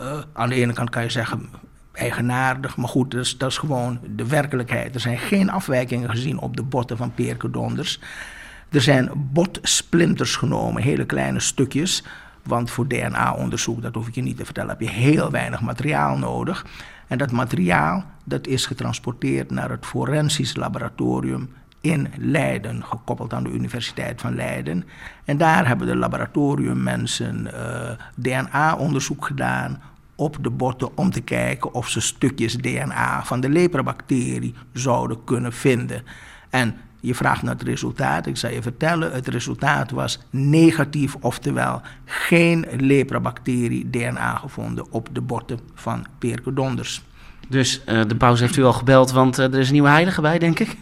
Uh, 0.00 0.18
aan 0.32 0.48
de 0.48 0.54
ene 0.54 0.72
kant 0.72 0.90
kan 0.90 1.02
je 1.02 1.10
zeggen 1.10 1.48
eigenaardig, 1.92 2.76
maar 2.76 2.88
goed, 2.88 3.10
dat 3.10 3.20
is, 3.20 3.38
dat 3.38 3.50
is 3.50 3.58
gewoon 3.58 3.98
de 4.16 4.26
werkelijkheid. 4.26 4.94
Er 4.94 5.00
zijn 5.00 5.18
geen 5.18 5.50
afwijkingen 5.50 6.10
gezien 6.10 6.38
op 6.38 6.56
de 6.56 6.62
botten 6.62 6.96
van 6.96 7.14
Peerke 7.14 7.50
Donders. 7.50 8.00
Er 8.70 8.80
zijn 8.80 9.10
botsplinters 9.14 10.36
genomen, 10.36 10.82
hele 10.82 11.06
kleine 11.06 11.40
stukjes. 11.40 12.04
Want 12.42 12.70
voor 12.70 12.88
DNA-onderzoek, 12.88 13.82
dat 13.82 13.94
hoef 13.94 14.08
ik 14.08 14.14
je 14.14 14.22
niet 14.22 14.36
te 14.36 14.44
vertellen, 14.44 14.70
heb 14.70 14.80
je 14.80 14.88
heel 14.88 15.30
weinig 15.30 15.60
materiaal 15.60 16.18
nodig. 16.18 16.66
En 17.06 17.18
dat 17.18 17.32
materiaal 17.32 18.04
dat 18.24 18.46
is 18.46 18.66
getransporteerd 18.66 19.50
naar 19.50 19.70
het 19.70 19.86
forensisch 19.86 20.56
laboratorium 20.56 21.50
in 21.80 22.08
Leiden, 22.18 22.84
gekoppeld 22.84 23.32
aan 23.32 23.42
de 23.42 23.50
Universiteit 23.50 24.20
van 24.20 24.34
Leiden. 24.34 24.84
En 25.24 25.36
daar 25.36 25.66
hebben 25.66 25.86
de 25.86 25.96
laboratoriummensen 25.96 27.46
uh, 27.46 27.90
DNA-onderzoek 28.14 29.26
gedaan 29.26 29.82
op 30.14 30.36
de 30.40 30.50
botten 30.50 30.96
om 30.96 31.10
te 31.10 31.20
kijken 31.20 31.74
of 31.74 31.88
ze 31.88 32.00
stukjes 32.00 32.56
DNA 32.56 33.24
van 33.24 33.40
de 33.40 33.48
leprabacterie 33.48 34.54
zouden 34.72 35.24
kunnen 35.24 35.52
vinden. 35.52 36.02
En 36.50 36.76
je 37.00 37.14
vraagt 37.14 37.42
naar 37.42 37.54
het 37.54 37.62
resultaat. 37.62 38.26
Ik 38.26 38.36
zal 38.36 38.50
je 38.50 38.62
vertellen, 38.62 39.12
het 39.12 39.28
resultaat 39.28 39.90
was 39.90 40.18
negatief, 40.30 41.16
oftewel 41.20 41.80
geen 42.04 42.66
leprabacterie 42.76 43.90
DNA 43.90 44.34
gevonden 44.34 44.86
op 44.90 45.08
de 45.12 45.20
botten 45.20 45.58
van 45.74 46.06
Percodonders. 46.18 47.02
Dus 47.48 47.82
uh, 47.88 48.00
de 48.06 48.16
paus 48.16 48.40
heeft 48.40 48.56
u 48.56 48.64
al 48.64 48.72
gebeld, 48.72 49.10
want 49.10 49.38
uh, 49.38 49.44
er 49.44 49.58
is 49.58 49.66
een 49.66 49.72
nieuwe 49.72 49.88
heilige 49.88 50.20
bij, 50.20 50.38
denk 50.38 50.58
ik? 50.58 50.76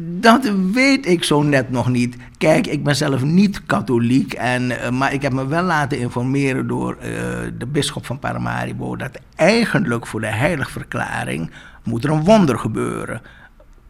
Dat 0.00 0.52
weet 0.72 1.06
ik 1.06 1.24
zo 1.24 1.42
net 1.42 1.70
nog 1.70 1.88
niet. 1.88 2.16
Kijk, 2.36 2.66
ik 2.66 2.84
ben 2.84 2.96
zelf 2.96 3.22
niet 3.22 3.66
katholiek, 3.66 4.32
en, 4.32 4.62
uh, 4.62 4.90
maar 4.90 5.12
ik 5.12 5.22
heb 5.22 5.32
me 5.32 5.46
wel 5.46 5.62
laten 5.62 5.98
informeren 5.98 6.66
door 6.66 6.96
de 7.58 7.66
bisschop 7.66 8.06
van 8.06 8.18
Paramaribo 8.18 8.96
dat 8.96 9.18
eigenlijk 9.34 10.06
voor 10.06 10.20
de 10.20 10.26
heiligverklaring 10.26 11.50
moet 11.84 12.04
er 12.04 12.10
een 12.10 12.24
wonder 12.24 12.58
gebeuren 12.58 13.22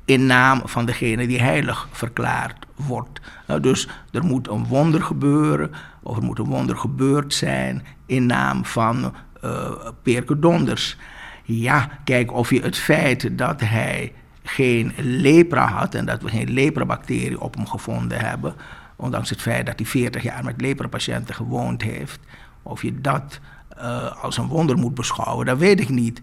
in 0.08 0.26
naam 0.26 0.62
van 0.64 0.86
degene 0.86 1.26
die 1.26 1.40
heilig 1.40 1.88
verklaard 1.90 2.66
wordt. 2.74 3.20
Nou, 3.46 3.60
dus 3.60 3.88
er 4.10 4.24
moet 4.24 4.48
een 4.48 4.66
wonder 4.66 5.02
gebeuren, 5.02 5.70
of 6.02 6.16
er 6.16 6.22
moet 6.22 6.38
een 6.38 6.44
wonder 6.44 6.76
gebeurd 6.76 7.34
zijn 7.34 7.84
in 8.06 8.26
naam 8.26 8.64
van 8.64 9.14
uh, 9.44 9.70
Peerke 10.02 10.38
Donders. 10.38 10.96
Ja, 11.44 11.88
kijk, 12.04 12.32
of 12.32 12.50
je 12.50 12.60
het 12.60 12.76
feit 12.76 13.38
dat 13.38 13.60
hij 13.60 14.12
geen 14.42 14.92
lepra 14.96 15.66
had 15.66 15.94
en 15.94 16.06
dat 16.06 16.22
we 16.22 16.28
geen 16.28 16.50
leprabacterie 16.50 17.40
op 17.40 17.54
hem 17.54 17.66
gevonden 17.66 18.18
hebben, 18.18 18.54
ondanks 18.96 19.30
het 19.30 19.42
feit 19.42 19.66
dat 19.66 19.78
hij 19.78 19.86
40 19.86 20.22
jaar 20.22 20.44
met 20.44 20.60
leprapatiënten 20.60 21.34
gewoond 21.34 21.82
heeft, 21.82 22.20
of 22.62 22.82
je 22.82 23.00
dat 23.00 23.40
uh, 23.78 24.22
als 24.22 24.36
een 24.36 24.48
wonder 24.48 24.76
moet 24.76 24.94
beschouwen, 24.94 25.46
dat 25.46 25.58
weet 25.58 25.80
ik 25.80 25.88
niet. 25.88 26.20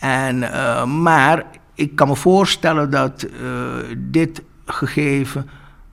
En, 0.00 0.36
uh, 0.36 0.84
maar 0.84 1.44
ik 1.74 1.96
kan 1.96 2.08
me 2.08 2.16
voorstellen 2.16 2.90
dat 2.90 3.26
uh, 3.42 3.96
dit 3.96 4.42
gegeven 4.66 5.48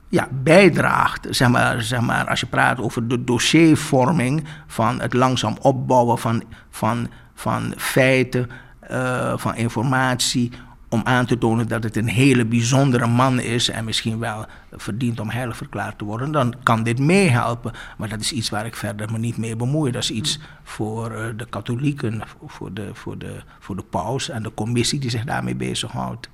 ja, 0.09 0.27
bijdraagt, 0.31 1.27
zeg 1.29 1.49
maar, 1.49 1.81
zeg 1.81 2.01
maar, 2.01 2.27
als 2.27 2.39
je 2.39 2.45
praat 2.45 2.79
over 2.79 3.07
de 3.07 3.23
dossiervorming 3.23 4.43
van 4.67 5.01
het 5.01 5.13
langzaam 5.13 5.57
opbouwen 5.61 6.17
van, 6.17 6.43
van, 6.69 7.07
van 7.33 7.73
feiten, 7.77 8.49
uh, 8.91 9.33
van 9.37 9.55
informatie, 9.55 10.51
om 10.89 11.01
aan 11.03 11.25
te 11.25 11.38
tonen 11.38 11.67
dat 11.67 11.84
het 11.84 11.96
een 11.96 12.08
hele 12.08 12.46
bijzondere 12.46 13.08
man 13.08 13.39
is 13.39 13.70
en 13.70 13.86
misschien 13.86 14.20
wel 14.20 14.46
verdient 14.72 15.20
om 15.20 15.29
heilig 15.29 15.58
verklaard 15.58 15.98
te 15.98 16.06
worden, 16.06 16.32
dan 16.32 16.53
kan 16.63 16.84
dit 16.84 17.00
meehelpen. 17.00 17.72
Maar 17.98 18.10
dat 18.10 18.20
is 18.20 18.32
iets 18.32 18.50
waar 18.50 18.65
ik 18.65 18.75
verder 18.75 19.12
me 19.12 19.17
niet 19.17 19.38
mee 19.38 19.56
bemoei. 19.56 19.91
Dat 19.91 20.03
is 20.03 20.12
iets 20.12 20.39
voor 20.63 21.12
uh, 21.12 21.25
de 21.38 21.46
katholieken, 21.46 22.22
voor 22.46 22.74
de, 22.74 22.89
voor, 22.94 23.17
de, 23.17 23.36
voor 23.60 23.75
de 23.75 23.84
paus 23.84 24.29
en 24.29 24.44
de 24.44 24.53
commissie 24.53 25.00
die 25.00 25.10
zich 25.10 25.24
daarmee 25.24 25.56
bezighoudt. 25.56 26.29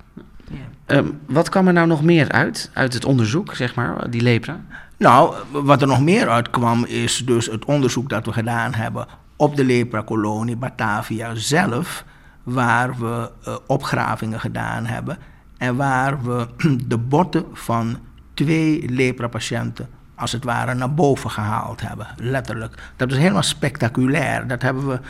Ja. 0.86 0.96
Um, 0.96 1.20
wat 1.26 1.48
kwam 1.48 1.66
er 1.66 1.72
nou 1.72 1.86
nog 1.86 2.02
meer 2.02 2.32
uit, 2.32 2.70
uit 2.74 2.94
het 2.94 3.04
onderzoek, 3.04 3.54
zeg 3.54 3.74
maar, 3.74 4.10
die 4.10 4.20
lepra? 4.20 4.60
Nou, 4.96 5.34
wat 5.50 5.80
er 5.80 5.88
nog 5.88 6.00
meer 6.00 6.28
uitkwam 6.28 6.84
is 6.84 7.22
dus 7.24 7.46
het 7.46 7.64
onderzoek 7.64 8.08
dat 8.08 8.26
we 8.26 8.32
gedaan 8.32 8.74
hebben 8.74 9.06
op 9.36 9.56
de 9.56 9.64
lepra-kolonie 9.64 10.56
Batavia 10.56 11.34
zelf 11.34 12.04
waar 12.44 12.98
we 12.98 13.30
uh, 13.48 13.56
opgravingen 13.66 14.40
gedaan 14.40 14.86
hebben. 14.86 15.18
En 15.58 15.76
waar 15.76 16.22
we 16.22 16.46
de 16.88 16.98
botten 16.98 17.44
van 17.52 17.98
twee 18.34 18.90
lepra-patiënten 18.90 19.88
als 20.14 20.32
het 20.32 20.44
ware 20.44 20.74
naar 20.74 20.94
boven 20.94 21.30
gehaald 21.30 21.80
hebben. 21.80 22.06
Letterlijk. 22.16 22.92
Dat 22.96 23.10
was 23.10 23.18
helemaal 23.18 23.42
spectaculair. 23.42 24.46
Dat 24.46 24.62
hebben 24.62 24.88
we 24.88 25.00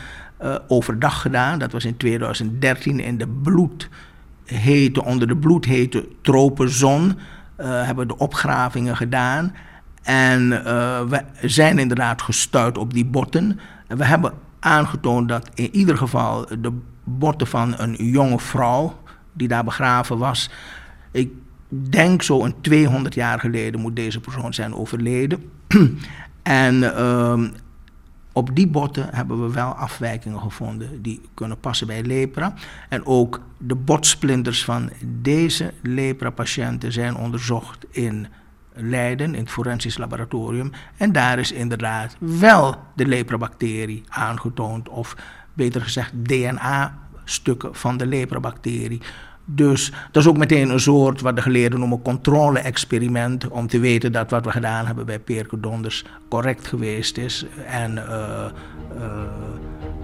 uh, 0.43 0.55
overdag 0.67 1.21
gedaan. 1.21 1.59
Dat 1.59 1.71
was 1.71 1.85
in 1.85 1.97
2013 1.97 2.99
in 2.99 3.17
de 3.17 3.27
bloedhete, 3.27 5.03
onder 5.03 5.27
de 5.27 5.37
bloedhete 5.37 6.07
tropenzon. 6.21 7.05
Uh, 7.05 7.65
hebben 7.85 8.07
we 8.07 8.13
de 8.13 8.17
opgravingen 8.17 8.97
gedaan. 8.97 9.55
En 10.03 10.49
we 11.09 11.23
zijn 11.41 11.79
inderdaad 11.79 12.21
gestuurd 12.21 12.77
op 12.77 12.93
die 12.93 13.05
botten. 13.05 13.59
En 13.87 13.97
we 13.97 14.05
hebben 14.05 14.33
aangetoond 14.59 15.29
dat 15.29 15.49
in 15.53 15.75
ieder 15.75 15.97
geval 15.97 16.45
de 16.59 16.71
botten 17.05 17.47
van 17.47 17.73
een 17.77 17.93
jonge 17.93 18.39
vrouw 18.39 18.97
die 19.33 19.47
daar 19.47 19.63
begraven 19.63 20.17
was. 20.17 20.49
Ik 21.11 21.31
denk 21.69 22.21
zo 22.21 22.43
een 22.43 22.55
200 22.61 23.13
jaar 23.13 23.39
geleden 23.39 23.81
moet 23.81 23.95
deze 23.95 24.19
persoon 24.19 24.53
zijn 24.53 24.75
overleden. 24.75 25.51
en 26.43 26.75
uh, 26.75 27.43
op 28.31 28.55
die 28.55 28.67
botten 28.67 29.07
hebben 29.11 29.41
we 29.45 29.53
wel 29.53 29.71
afwijkingen 29.71 30.39
gevonden 30.39 31.01
die 31.01 31.21
kunnen 31.33 31.59
passen 31.59 31.87
bij 31.87 32.03
lepra. 32.03 32.53
En 32.89 33.05
ook 33.05 33.41
de 33.57 33.75
botsplinters 33.75 34.63
van 34.63 34.89
deze 35.21 35.73
lepra-patiënten 35.81 36.91
zijn 36.91 37.15
onderzocht 37.15 37.85
in 37.91 38.27
Leiden, 38.77 39.33
in 39.35 39.41
het 39.41 39.51
forensisch 39.51 39.97
laboratorium. 39.97 40.71
En 40.97 41.11
daar 41.11 41.39
is 41.39 41.51
inderdaad 41.51 42.15
wel 42.19 42.75
de 42.95 43.05
lepra-bacterie 43.05 44.03
aangetoond, 44.07 44.89
of 44.89 45.15
beter 45.55 45.81
gezegd 45.81 46.11
DNA-stukken 46.15 47.75
van 47.75 47.97
de 47.97 48.05
lepra-bacterie. 48.05 49.01
Dus 49.45 49.91
dat 50.11 50.23
is 50.23 50.29
ook 50.29 50.37
meteen 50.37 50.69
een 50.69 50.79
soort 50.79 51.21
wat 51.21 51.35
de 51.35 51.41
geleerden 51.41 51.79
noemen 51.79 52.01
controle-experiment. 52.01 53.47
Om 53.47 53.67
te 53.67 53.79
weten 53.79 54.11
dat 54.11 54.29
wat 54.29 54.45
we 54.45 54.51
gedaan 54.51 54.85
hebben 54.85 55.05
bij 55.05 55.19
Peerke 55.19 55.59
Donders 55.59 56.05
correct 56.29 56.67
geweest 56.67 57.17
is. 57.17 57.45
En, 57.67 57.91
uh, 57.95 58.45
uh, 58.97 59.11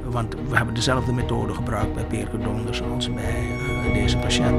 want 0.03 0.35
we 0.49 0.55
hebben 0.55 0.75
dezelfde 0.75 1.13
methode 1.13 1.53
gebruikt 1.53 1.93
bij 1.93 2.03
Peerke 2.05 2.37
Donders 2.37 2.81
als 2.81 3.13
bij 3.13 3.47
uh, 3.87 3.93
deze 3.93 4.17
patiënt. 4.17 4.55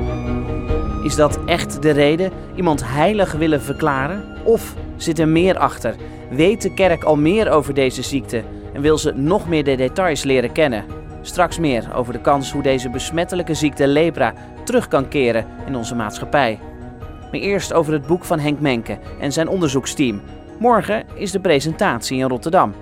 Is 1.05 1.17
dat 1.17 1.45
echt 1.45 1.83
de 1.83 1.91
reden? 1.91 2.33
Iemand 2.57 2.83
heilig 2.85 3.33
willen 3.33 3.63
verklaren? 3.63 4.25
Of 4.45 4.75
zit 4.97 5.19
er 5.19 5.29
meer 5.29 5.59
achter? 5.59 5.95
Weet 6.31 6.63
de 6.63 6.75
kerk 6.75 7.05
al 7.05 7.17
meer 7.17 7.51
over 7.51 7.75
deze 7.75 8.03
ziekte 8.03 8.45
en 8.73 8.81
wil 8.81 8.99
ze 8.99 9.13
nog 9.15 9.49
meer 9.49 9.65
de 9.65 9.77
details 9.77 10.23
leren 10.23 10.53
kennen? 10.53 10.85
Straks 11.21 11.59
meer 11.59 11.95
over 11.95 12.13
de 12.13 12.21
kans 12.21 12.53
hoe 12.53 12.63
deze 12.63 12.91
besmettelijke 12.91 13.55
ziekte 13.55 13.87
lepra 13.87 14.35
terug 14.65 14.89
kan 14.89 15.09
keren 15.09 15.47
in 15.67 15.77
onze 15.77 15.95
maatschappij. 15.95 16.59
Maar 17.31 17.41
eerst 17.41 17.73
over 17.73 17.93
het 17.93 18.07
boek 18.07 18.25
van 18.25 18.39
Henk 18.39 18.61
Menke 18.61 18.99
en 19.21 19.33
zijn 19.33 19.49
onderzoeksteam. 19.49 20.21
Morgen 20.59 21.05
is 21.15 21.31
de 21.31 21.41
presentatie 21.41 22.19
in 22.19 22.29
Rotterdam. 22.29 22.75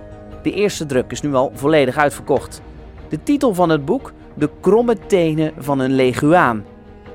De 0.42 0.52
eerste 0.52 0.87
druk 0.87 1.11
is 1.11 1.23
nu 1.23 1.35
al 1.35 1.52
volledig 1.54 1.97
uitverkocht. 1.97 2.62
De 3.09 3.23
titel 3.23 3.54
van 3.54 3.68
het 3.68 3.85
boek: 3.85 4.12
De 4.35 4.50
kromme 4.61 4.97
tenen 5.06 5.52
van 5.59 5.78
een 5.78 5.94
leguaan. 5.94 6.64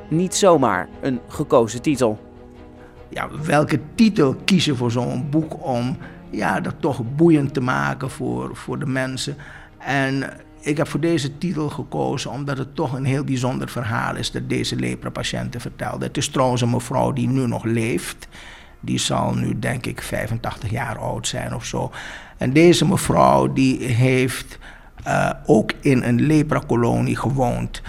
Niet 0.08 0.36
zomaar 0.36 0.89
een 1.01 1.20
gekozen 1.27 1.82
titel. 1.82 2.20
Ja, 3.10 3.29
welke 3.44 3.79
titel 3.96 4.36
kiezen 4.46 4.75
voor 4.75 4.91
zo'n 4.91 5.27
boek 5.29 5.65
om 5.65 5.98
ja, 6.36 6.60
dat 6.60 6.75
toch 6.80 7.01
boeiend 7.15 7.54
te 7.54 7.62
maken 7.62 8.10
voor, 8.10 8.56
voor 8.56 8.80
de 8.80 8.86
mensen? 8.86 9.38
En 9.77 10.24
ik 10.60 10.77
heb 10.77 10.88
voor 10.88 11.00
deze 11.00 11.38
titel 11.38 11.70
gekozen 11.70 12.32
omdat 12.32 12.58
het 12.58 12.75
toch 12.75 12.94
een 12.94 13.06
heel 13.06 13.24
bijzonder 13.24 13.70
verhaal 13.70 14.15
is 14.15 14.32
dat 14.32 14.50
deze 14.50 14.75
lepra-patiënten 14.75 15.62
vertelde. 15.62 16.06
Het 16.06 16.18
is 16.18 16.30
trouwens 16.30 16.62
een 16.62 16.70
mevrouw 16.70 17.13
die 17.13 17.27
nu 17.27 17.48
nog 17.48 17.63
leeft. 17.63 18.27
Die 18.80 19.00
zal 19.00 19.34
nu 19.34 19.60
denk 19.60 19.86
ik 19.86 20.01
85 20.01 20.70
jaar 20.70 20.98
oud 20.98 21.27
zijn 21.27 21.56
of 21.56 21.65
zo. 21.65 21.92
En 22.38 22.54
deze 22.54 22.88
mevrouw 22.88 23.54
die 23.54 23.84
heeft 23.84 24.58
uh, 25.08 25.30
ook 25.46 25.72
in 25.82 26.04
een 26.04 26.22
lepra-kolonie 26.22 27.15
gewoond. 27.15 27.82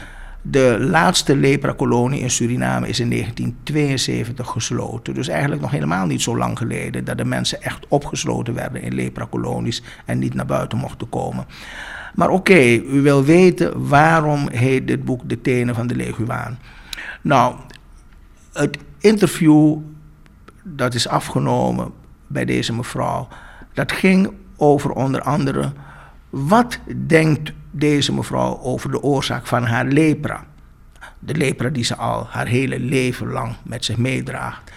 De 0.50 0.76
laatste 0.80 1.36
lepra-kolonie 1.36 2.20
in 2.20 2.30
Suriname 2.30 2.88
is 2.88 3.00
in 3.00 3.10
1972 3.10 4.50
gesloten. 4.50 5.14
Dus 5.14 5.28
eigenlijk 5.28 5.60
nog 5.60 5.70
helemaal 5.70 6.06
niet 6.06 6.22
zo 6.22 6.36
lang 6.36 6.58
geleden 6.58 7.04
dat 7.04 7.18
de 7.18 7.24
mensen 7.24 7.62
echt 7.62 7.86
opgesloten 7.88 8.54
werden 8.54 8.82
in 8.82 8.94
lepra-kolonies 8.94 9.82
en 10.04 10.18
niet 10.18 10.34
naar 10.34 10.46
buiten 10.46 10.78
mochten 10.78 11.08
komen. 11.08 11.46
Maar 12.14 12.28
oké, 12.28 12.60
u 12.74 13.02
wil 13.02 13.24
weten 13.24 13.88
waarom 13.88 14.48
heet 14.48 14.86
dit 14.86 15.04
boek 15.04 15.28
De 15.28 15.40
Tenen 15.40 15.74
van 15.74 15.86
de 15.86 15.96
Leguaan. 15.96 16.58
Nou, 17.22 17.54
het 18.52 18.78
interview 18.98 19.76
dat 20.62 20.94
is 20.94 21.08
afgenomen 21.08 21.92
bij 22.26 22.44
deze 22.44 22.72
mevrouw, 22.72 23.28
dat 23.74 23.92
ging 23.92 24.30
over 24.56 24.90
onder 24.90 25.20
andere 25.20 25.72
wat 26.30 26.78
denkt 27.06 27.52
deze 27.78 28.12
mevrouw 28.12 28.58
over 28.60 28.90
de 28.90 29.02
oorzaak 29.02 29.46
van 29.46 29.64
haar 29.64 29.86
lepra. 29.86 30.44
De 31.18 31.34
lepra 31.34 31.68
die 31.68 31.84
ze 31.84 31.96
al 31.96 32.26
haar 32.30 32.46
hele 32.46 32.78
leven 32.78 33.30
lang 33.30 33.54
met 33.62 33.84
zich 33.84 33.96
meedraagt. 33.96 34.72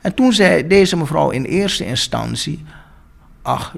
En 0.00 0.14
toen 0.14 0.32
zei 0.32 0.66
deze 0.66 0.96
mevrouw 0.96 1.30
in 1.30 1.44
eerste 1.44 1.84
instantie: 1.84 2.64
Ach, 3.42 3.74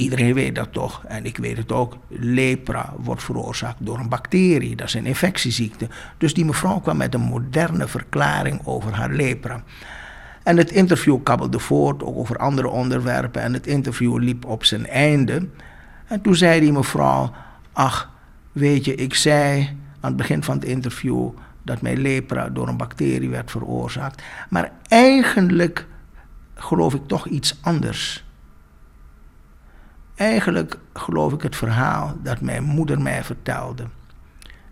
Iedereen 0.00 0.34
weet 0.34 0.54
dat 0.54 0.72
toch, 0.72 1.04
en 1.04 1.24
ik 1.24 1.36
weet 1.36 1.56
het 1.56 1.72
ook. 1.72 1.96
Lepra 2.08 2.92
wordt 2.96 3.22
veroorzaakt 3.22 3.76
door 3.78 3.98
een 3.98 4.08
bacterie, 4.08 4.76
dat 4.76 4.86
is 4.86 4.94
een 4.94 5.06
infectieziekte. 5.06 5.88
Dus 6.18 6.34
die 6.34 6.44
mevrouw 6.44 6.78
kwam 6.78 6.96
met 6.96 7.14
een 7.14 7.20
moderne 7.20 7.88
verklaring 7.88 8.60
over 8.64 8.92
haar 8.92 9.10
lepra. 9.10 9.62
En 10.42 10.56
het 10.56 10.70
interview 10.70 11.22
kabbelde 11.22 11.58
voort, 11.58 12.02
ook 12.02 12.16
over 12.16 12.36
andere 12.36 12.68
onderwerpen. 12.68 13.42
En 13.42 13.52
het 13.52 13.66
interview 13.66 14.18
liep 14.18 14.44
op 14.44 14.64
zijn 14.64 14.86
einde. 14.86 15.48
En 16.10 16.20
toen 16.20 16.34
zei 16.34 16.60
die 16.60 16.72
mevrouw: 16.72 17.32
Ach, 17.72 18.10
weet 18.52 18.84
je, 18.84 18.94
ik 18.94 19.14
zei 19.14 19.60
aan 20.00 20.08
het 20.10 20.16
begin 20.16 20.42
van 20.42 20.54
het 20.54 20.64
interview 20.64 21.28
dat 21.62 21.80
mijn 21.80 21.98
lepra 21.98 22.48
door 22.48 22.68
een 22.68 22.76
bacterie 22.76 23.28
werd 23.28 23.50
veroorzaakt. 23.50 24.22
Maar 24.48 24.72
eigenlijk 24.88 25.86
geloof 26.54 26.94
ik 26.94 27.06
toch 27.06 27.26
iets 27.26 27.58
anders. 27.60 28.24
Eigenlijk 30.14 30.78
geloof 30.92 31.32
ik 31.32 31.42
het 31.42 31.56
verhaal 31.56 32.16
dat 32.22 32.40
mijn 32.40 32.62
moeder 32.62 33.00
mij 33.00 33.24
vertelde. 33.24 33.84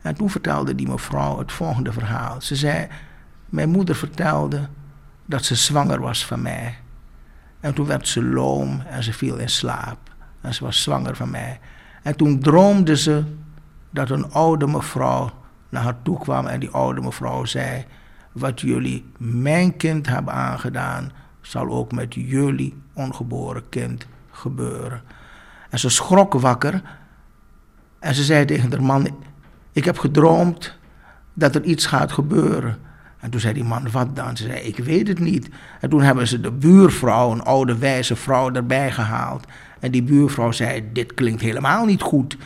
En 0.03 0.15
toen 0.15 0.31
vertelde 0.31 0.75
die 0.75 0.89
mevrouw 0.89 1.39
het 1.39 1.53
volgende 1.53 1.93
verhaal. 1.93 2.41
Ze 2.41 2.57
zei: 2.57 2.87
Mijn 3.47 3.69
moeder 3.69 3.97
vertelde 3.97 4.69
dat 5.27 5.45
ze 5.45 5.55
zwanger 5.55 6.01
was 6.01 6.27
van 6.27 6.43
mij. 6.43 6.79
En 7.61 7.75
toen 7.75 7.87
werd 7.87 8.09
ze 8.09 8.25
loom 8.25 8.81
en 8.81 9.03
ze 9.03 9.13
viel 9.13 9.37
in 9.37 9.49
slaap. 9.49 10.08
En 10.41 10.55
ze 10.55 10.65
was 10.65 10.83
zwanger 10.83 11.17
van 11.17 11.31
mij. 11.31 11.61
En 12.03 12.17
toen 12.17 12.41
droomde 12.41 12.97
ze 12.97 13.25
dat 13.91 14.11
een 14.11 14.33
oude 14.33 14.67
mevrouw 14.67 15.31
naar 15.69 15.83
haar 15.83 16.03
toe 16.03 16.19
kwam. 16.19 16.47
En 16.47 16.61
die 16.61 16.71
oude 16.71 17.01
mevrouw 17.01 17.45
zei: 17.45 17.85
Wat 18.33 18.61
jullie 18.61 19.07
mijn 19.19 19.77
kind 19.77 20.07
hebben 20.07 20.35
aangedaan, 20.35 21.13
zal 21.41 21.69
ook 21.69 21.93
met 21.93 22.15
jullie 22.15 22.83
ongeboren 22.93 23.69
kind 23.69 24.07
gebeuren. 24.31 25.03
En 25.71 25.79
ze 25.79 25.89
schrok 25.89 26.35
wakker. 26.35 26.83
En 27.99 28.15
ze 28.15 28.25
zei 28.25 28.45
tegen 28.45 28.71
haar 28.71 28.83
man: 28.83 29.09
Ik 29.73 29.85
heb 29.85 29.99
gedroomd 29.99 30.79
dat 31.35 31.55
er 31.55 31.65
iets 31.65 31.87
gaat 31.87 32.13
gebeuren. 32.13 32.79
En 33.19 33.31
toen 33.31 33.41
zei 33.41 33.55
die 33.55 33.65
man: 33.65 33.91
Wat 33.91 34.17
dan? 34.17 34.37
Ze 34.37 34.45
zei: 34.45 34.59
Ik 34.59 34.77
weet 34.77 35.09
het 35.09 35.19
niet. 35.19 35.49
En 35.81 35.91
toen 35.91 36.03
hebben 36.03 36.27
ze 36.27 36.41
de 36.41 36.53
buurvrouw, 36.53 37.33
een 37.33 37.43
oude 37.43 37.79
wijze 37.79 38.17
vrouw, 38.17 38.53
erbij 38.53 38.93
gehaald. 38.93 39.47
En 39.81 39.91
die 39.91 40.03
buurvrouw 40.03 40.53
zei: 40.53 40.83
Dit 40.93 41.15
klinkt 41.15 41.41
helemaal 41.41 41.85
niet 41.85 42.03
goed. 42.03 42.37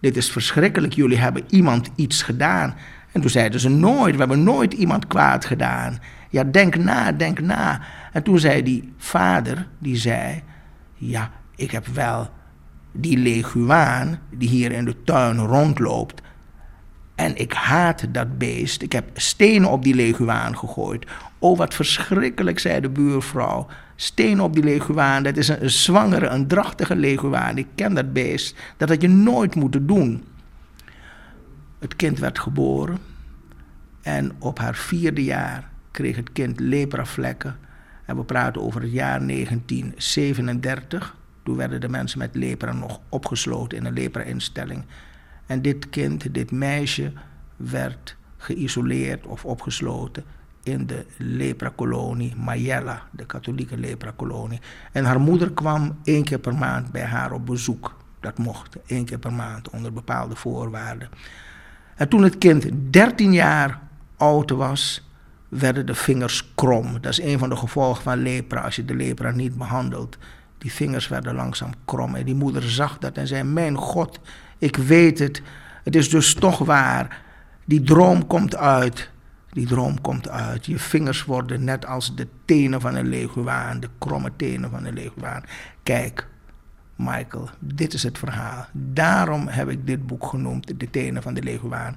Dit 0.00 0.16
is 0.16 0.30
verschrikkelijk. 0.30 0.92
Jullie 0.92 1.18
hebben 1.18 1.44
iemand 1.48 1.90
iets 1.94 2.22
gedaan. 2.22 2.74
En 3.12 3.20
toen 3.20 3.30
zeiden 3.30 3.60
ze: 3.60 3.68
Nooit, 3.68 4.12
we 4.12 4.18
hebben 4.18 4.42
nooit 4.42 4.72
iemand 4.72 5.06
kwaad 5.06 5.44
gedaan. 5.44 5.98
Ja, 6.30 6.44
denk 6.44 6.76
na, 6.76 7.12
denk 7.12 7.40
na. 7.40 7.80
En 8.12 8.22
toen 8.22 8.38
zei 8.38 8.62
die 8.62 8.92
vader: 8.98 9.68
Die 9.78 9.96
zei: 9.96 10.42
Ja, 10.94 11.30
ik 11.56 11.70
heb 11.70 11.86
wel 11.86 12.30
die 12.92 13.18
leguaan 13.18 14.18
die 14.30 14.48
hier 14.48 14.72
in 14.72 14.84
de 14.84 15.02
tuin 15.04 15.38
rondloopt. 15.38 16.22
En 17.14 17.36
ik 17.36 17.52
haat 17.52 18.14
dat 18.14 18.38
beest. 18.38 18.82
Ik 18.82 18.92
heb 18.92 19.04
stenen 19.14 19.70
op 19.70 19.82
die 19.82 19.94
leguaan 19.94 20.58
gegooid. 20.58 21.06
Oh, 21.38 21.58
wat 21.58 21.74
verschrikkelijk, 21.74 22.58
zei 22.58 22.80
de 22.80 22.88
buurvrouw. 22.88 23.66
Stenen 23.96 24.44
op 24.44 24.54
die 24.54 24.64
leguaan, 24.64 25.22
dat 25.22 25.36
is 25.36 25.48
een, 25.48 25.70
zwangere, 25.70 26.26
een 26.26 26.46
drachtige 26.46 26.96
leguaan. 26.96 27.58
Ik 27.58 27.66
ken 27.74 27.94
dat 27.94 28.12
beest. 28.12 28.56
Dat 28.76 28.88
had 28.88 29.02
je 29.02 29.08
nooit 29.08 29.54
moeten 29.54 29.86
doen. 29.86 30.24
Het 31.78 31.96
kind 31.96 32.18
werd 32.18 32.38
geboren. 32.38 32.98
En 34.02 34.32
op 34.38 34.58
haar 34.58 34.74
vierde 34.74 35.24
jaar 35.24 35.70
kreeg 35.90 36.16
het 36.16 36.32
kind 36.32 36.60
lepravlekken. 36.60 37.56
En 38.04 38.16
we 38.16 38.24
praten 38.24 38.62
over 38.62 38.80
het 38.82 38.92
jaar 38.92 39.26
1937. 39.26 41.16
Toen 41.42 41.56
werden 41.56 41.80
de 41.80 41.88
mensen 41.88 42.18
met 42.18 42.34
lepra 42.34 42.72
nog 42.72 43.00
opgesloten 43.08 43.78
in 43.78 43.84
een 43.84 43.92
lepra-instelling. 43.92 44.84
En 45.52 45.62
dit 45.62 45.90
kind, 45.90 46.34
dit 46.34 46.50
meisje, 46.50 47.12
werd 47.56 48.16
geïsoleerd 48.36 49.26
of 49.26 49.44
opgesloten 49.44 50.24
in 50.62 50.86
de 50.86 51.06
leprakolonie 51.18 52.36
Mayella, 52.36 53.02
de 53.10 53.26
katholieke 53.26 53.76
leprakolonie. 53.76 54.60
En 54.92 55.04
haar 55.04 55.20
moeder 55.20 55.52
kwam 55.52 55.98
één 56.04 56.24
keer 56.24 56.38
per 56.38 56.54
maand 56.54 56.92
bij 56.92 57.04
haar 57.04 57.32
op 57.32 57.46
bezoek. 57.46 57.96
Dat 58.20 58.38
mocht, 58.38 58.76
één 58.86 59.04
keer 59.04 59.18
per 59.18 59.32
maand, 59.32 59.70
onder 59.70 59.92
bepaalde 59.92 60.36
voorwaarden. 60.36 61.08
En 61.94 62.08
toen 62.08 62.22
het 62.22 62.38
kind 62.38 62.66
13 62.90 63.32
jaar 63.32 63.80
oud 64.16 64.50
was, 64.50 65.08
werden 65.48 65.86
de 65.86 65.94
vingers 65.94 66.54
krom. 66.54 67.00
Dat 67.00 67.12
is 67.12 67.22
een 67.22 67.38
van 67.38 67.48
de 67.48 67.56
gevolgen 67.56 68.02
van 68.02 68.22
lepra, 68.22 68.60
als 68.60 68.76
je 68.76 68.84
de 68.84 68.94
lepra 68.94 69.30
niet 69.30 69.56
behandelt. 69.56 70.18
Die 70.58 70.72
vingers 70.72 71.08
werden 71.08 71.34
langzaam 71.34 71.72
krom. 71.84 72.14
En 72.14 72.24
die 72.24 72.34
moeder 72.34 72.62
zag 72.62 72.98
dat 72.98 73.16
en 73.16 73.26
zei: 73.26 73.42
Mijn 73.42 73.76
God, 73.76 74.20
ik 74.62 74.76
weet 74.76 75.18
het. 75.18 75.42
Het 75.84 75.96
is 75.96 76.10
dus 76.10 76.34
toch 76.34 76.58
waar. 76.58 77.22
Die 77.64 77.82
droom 77.82 78.26
komt 78.26 78.56
uit. 78.56 79.10
Die 79.50 79.66
droom 79.66 80.00
komt 80.00 80.28
uit. 80.28 80.66
Je 80.66 80.78
vingers 80.78 81.24
worden 81.24 81.64
net 81.64 81.86
als 81.86 82.14
de 82.16 82.26
tenen 82.44 82.80
van 82.80 82.94
een 82.94 83.08
leguaan, 83.08 83.80
de 83.80 83.88
kromme 83.98 84.32
tenen 84.36 84.70
van 84.70 84.84
een 84.84 84.94
leguaan. 84.94 85.42
Kijk, 85.82 86.28
Michael, 86.96 87.50
dit 87.58 87.94
is 87.94 88.02
het 88.02 88.18
verhaal. 88.18 88.66
Daarom 88.72 89.48
heb 89.48 89.68
ik 89.68 89.86
dit 89.86 90.06
boek 90.06 90.26
genoemd, 90.26 90.80
De 90.80 90.90
tenen 90.90 91.22
van 91.22 91.34
de 91.34 91.42
leguaan 91.42 91.96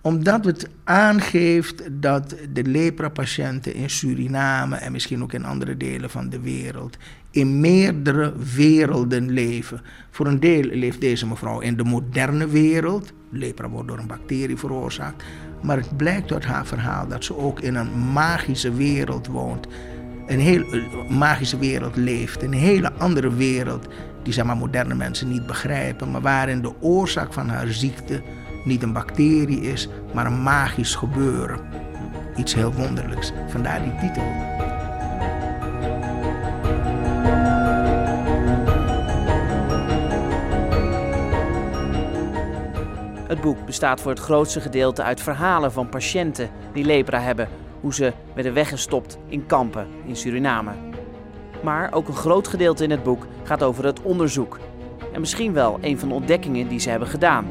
omdat 0.00 0.44
het 0.44 0.68
aangeeft 0.84 1.82
dat 1.92 2.36
de 2.52 2.64
lepra-patiënten 2.64 3.74
in 3.74 3.90
Suriname 3.90 4.76
en 4.76 4.92
misschien 4.92 5.22
ook 5.22 5.32
in 5.32 5.44
andere 5.44 5.76
delen 5.76 6.10
van 6.10 6.28
de 6.28 6.40
wereld 6.40 6.96
in 7.30 7.60
meerdere 7.60 8.32
werelden 8.54 9.30
leven. 9.30 9.80
Voor 10.10 10.26
een 10.26 10.40
deel 10.40 10.62
leeft 10.62 11.00
deze 11.00 11.26
mevrouw 11.26 11.60
in 11.60 11.76
de 11.76 11.84
moderne 11.84 12.48
wereld. 12.48 13.12
Lepra 13.30 13.68
wordt 13.68 13.88
door 13.88 13.98
een 13.98 14.06
bacterie 14.06 14.56
veroorzaakt. 14.56 15.24
Maar 15.62 15.76
het 15.76 15.96
blijkt 15.96 16.32
uit 16.32 16.44
haar 16.44 16.66
verhaal 16.66 17.08
dat 17.08 17.24
ze 17.24 17.36
ook 17.36 17.60
in 17.60 17.74
een 17.74 17.98
magische 18.12 18.74
wereld 18.74 19.26
woont. 19.26 19.66
Een 20.26 20.40
heel 20.40 20.64
magische 21.08 21.58
wereld 21.58 21.96
leeft. 21.96 22.42
Een 22.42 22.52
hele 22.52 22.92
andere 22.92 23.34
wereld 23.34 23.88
die 24.22 24.32
zeg 24.32 24.44
maar, 24.44 24.56
moderne 24.56 24.94
mensen 24.94 25.28
niet 25.28 25.46
begrijpen. 25.46 26.10
Maar 26.10 26.20
waarin 26.20 26.62
de 26.62 26.72
oorzaak 26.80 27.32
van 27.32 27.48
haar 27.48 27.68
ziekte 27.68 28.22
niet 28.64 28.82
een 28.82 28.92
bacterie 28.92 29.60
is, 29.60 29.88
maar 30.14 30.26
een 30.26 30.42
magisch 30.42 30.94
gebeuren. 30.94 31.60
Iets 32.36 32.54
heel 32.54 32.72
wonderlijks. 32.72 33.32
Vandaar 33.48 33.82
die 33.82 33.94
titel. 33.94 34.69
Het 43.30 43.40
boek 43.40 43.66
bestaat 43.66 44.00
voor 44.00 44.10
het 44.10 44.20
grootste 44.20 44.60
gedeelte 44.60 45.02
uit 45.02 45.20
verhalen 45.20 45.72
van 45.72 45.88
patiënten 45.88 46.50
die 46.72 46.84
lepra 46.84 47.20
hebben, 47.20 47.48
hoe 47.80 47.94
ze 47.94 48.12
werden 48.34 48.54
weggestopt 48.54 49.18
in 49.28 49.46
kampen 49.46 49.86
in 50.04 50.16
Suriname. 50.16 50.70
Maar 51.62 51.92
ook 51.92 52.08
een 52.08 52.14
groot 52.14 52.48
gedeelte 52.48 52.84
in 52.84 52.90
het 52.90 53.02
boek 53.02 53.26
gaat 53.42 53.62
over 53.62 53.84
het 53.84 54.02
onderzoek. 54.02 54.58
En 55.12 55.20
misschien 55.20 55.52
wel 55.52 55.78
een 55.80 55.98
van 55.98 56.08
de 56.08 56.14
ontdekkingen 56.14 56.68
die 56.68 56.78
ze 56.78 56.90
hebben 56.90 57.08
gedaan 57.08 57.46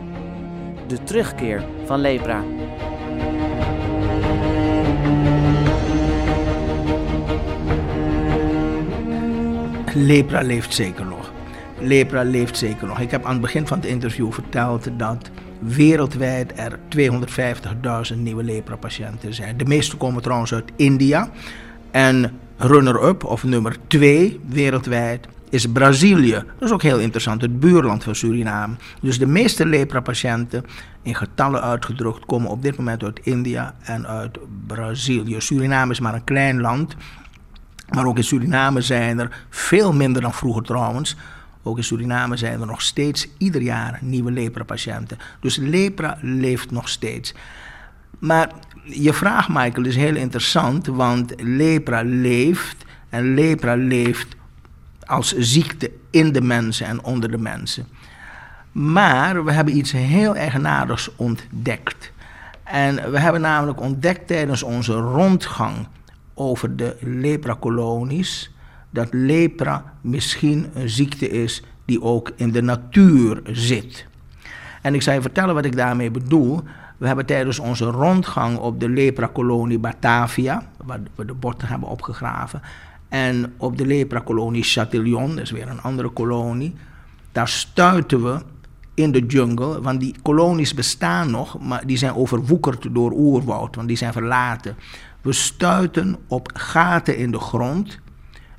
de 0.87 1.03
terugkeer 1.03 1.63
van 1.85 1.99
lepra. 1.99 2.43
Lepra 9.93 10.41
leeft 10.41 10.73
zeker 10.73 11.05
nog. 11.05 11.31
Lepra 11.77 12.23
leeft 12.23 12.57
zeker 12.57 12.87
nog. 12.87 12.99
Ik 12.99 13.11
heb 13.11 13.25
aan 13.25 13.31
het 13.31 13.41
begin 13.41 13.67
van 13.67 13.77
het 13.77 13.87
interview 13.87 14.31
verteld 14.31 14.89
dat 14.97 15.29
wereldwijd 15.59 16.53
er 16.55 16.79
250.000 18.13 18.17
nieuwe 18.17 18.43
lepra-patiënten 18.43 19.33
zijn. 19.33 19.57
De 19.57 19.65
meeste 19.65 19.97
komen 19.97 20.21
trouwens 20.21 20.53
uit 20.53 20.71
India. 20.75 21.29
En 21.91 22.31
runner-up, 22.57 23.23
of 23.23 23.43
nummer 23.43 23.75
2 23.87 24.39
wereldwijd, 24.47 25.27
is 25.49 25.71
Brazilië. 25.71 26.31
Dat 26.31 26.67
is 26.67 26.71
ook 26.71 26.81
heel 26.81 26.99
interessant, 26.99 27.41
het 27.41 27.59
buurland 27.59 28.03
van 28.03 28.15
Suriname. 28.15 28.75
Dus 29.01 29.19
de 29.19 29.25
meeste 29.25 29.65
lepra-patiënten, 29.65 30.65
in 31.01 31.15
getallen 31.15 31.61
uitgedrukt, 31.61 32.25
komen 32.25 32.49
op 32.49 32.61
dit 32.61 32.77
moment 32.77 33.03
uit 33.03 33.19
India 33.23 33.75
en 33.83 34.07
uit 34.07 34.37
Brazilië. 34.67 35.41
Suriname 35.41 35.91
is 35.91 35.99
maar 35.99 36.13
een 36.13 36.23
klein 36.23 36.61
land, 36.61 36.95
maar 37.89 38.05
ook 38.05 38.17
in 38.17 38.23
Suriname 38.23 38.81
zijn 38.81 39.19
er 39.19 39.45
veel 39.49 39.93
minder 39.93 40.21
dan 40.21 40.33
vroeger 40.33 40.63
trouwens. 40.63 41.15
Ook 41.63 41.77
in 41.77 41.83
Suriname 41.83 42.37
zijn 42.37 42.61
er 42.61 42.67
nog 42.67 42.81
steeds 42.81 43.27
ieder 43.37 43.61
jaar 43.61 43.99
nieuwe 44.01 44.31
lepra-patiënten. 44.31 45.17
Dus 45.39 45.55
lepra 45.55 46.17
leeft 46.21 46.71
nog 46.71 46.89
steeds. 46.89 47.33
Maar 48.19 48.51
je 48.83 49.13
vraag, 49.13 49.49
Michael, 49.49 49.85
is 49.85 49.95
heel 49.95 50.15
interessant, 50.15 50.87
want 50.87 51.33
lepra 51.41 52.01
leeft 52.03 52.85
en 53.09 53.33
lepra 53.33 53.75
leeft 53.75 54.35
als 55.05 55.37
ziekte 55.37 55.91
in 56.09 56.31
de 56.31 56.41
mensen 56.41 56.87
en 56.87 57.03
onder 57.03 57.31
de 57.31 57.37
mensen. 57.37 57.87
Maar 58.71 59.45
we 59.45 59.51
hebben 59.51 59.77
iets 59.77 59.91
heel 59.91 60.35
eigenaardigs 60.35 61.15
ontdekt. 61.15 62.11
En 62.63 63.11
we 63.11 63.19
hebben 63.19 63.41
namelijk 63.41 63.81
ontdekt 63.81 64.27
tijdens 64.27 64.63
onze 64.63 64.93
rondgang 64.93 65.87
over 66.33 66.75
de 66.75 66.97
lepra-kolonies 66.99 68.51
dat 68.89 69.07
lepra 69.11 69.93
misschien 70.01 70.69
een 70.73 70.89
ziekte 70.89 71.29
is 71.29 71.63
die 71.85 72.01
ook 72.01 72.31
in 72.35 72.51
de 72.51 72.61
natuur 72.61 73.41
zit. 73.43 74.07
En 74.81 74.93
ik 74.93 75.01
zal 75.01 75.13
je 75.13 75.21
vertellen 75.21 75.55
wat 75.55 75.65
ik 75.65 75.75
daarmee 75.75 76.11
bedoel. 76.11 76.61
We 76.97 77.07
hebben 77.07 77.25
tijdens 77.25 77.59
onze 77.59 77.85
rondgang 77.85 78.57
op 78.57 78.79
de 78.79 78.89
lepra-kolonie 78.89 79.79
Batavia, 79.79 80.69
waar 80.83 80.99
we 81.15 81.25
de 81.25 81.33
botten 81.33 81.67
hebben 81.67 81.89
opgegraven, 81.89 82.61
en 83.09 83.53
op 83.57 83.77
de 83.77 83.85
lepra-kolonie 83.85 84.63
Chatillon, 84.63 85.29
dat 85.29 85.39
is 85.39 85.51
weer 85.51 85.69
een 85.69 85.81
andere 85.81 86.09
kolonie, 86.09 86.75
daar 87.31 87.47
stuiten 87.47 88.23
we 88.23 88.41
in 88.93 89.11
de 89.11 89.25
jungle, 89.25 89.81
want 89.81 89.99
die 89.99 90.15
kolonies 90.21 90.73
bestaan 90.73 91.31
nog, 91.31 91.59
maar 91.59 91.85
die 91.85 91.97
zijn 91.97 92.15
overwoekerd 92.15 92.87
door 92.91 93.11
oerwoud, 93.11 93.75
want 93.75 93.87
die 93.87 93.97
zijn 93.97 94.13
verlaten. 94.13 94.75
We 95.21 95.31
stuiten 95.31 96.17
op 96.27 96.49
gaten 96.53 97.17
in 97.17 97.31
de 97.31 97.39
grond. 97.39 97.99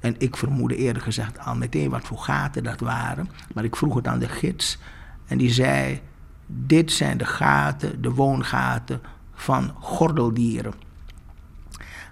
En 0.00 0.14
ik 0.18 0.36
vermoedde 0.36 0.76
eerder 0.76 1.02
gezegd 1.02 1.38
al 1.38 1.54
meteen 1.54 1.90
wat 1.90 2.06
voor 2.06 2.18
gaten 2.18 2.62
dat 2.62 2.80
waren. 2.80 3.28
Maar 3.54 3.64
ik 3.64 3.76
vroeg 3.76 3.94
het 3.94 4.06
aan 4.06 4.18
de 4.18 4.28
gids. 4.28 4.78
En 5.26 5.38
die 5.38 5.50
zei: 5.50 6.00
Dit 6.46 6.92
zijn 6.92 7.18
de 7.18 7.24
gaten, 7.24 8.02
de 8.02 8.10
woongaten 8.10 9.00
van 9.34 9.74
gordeldieren. 9.78 10.72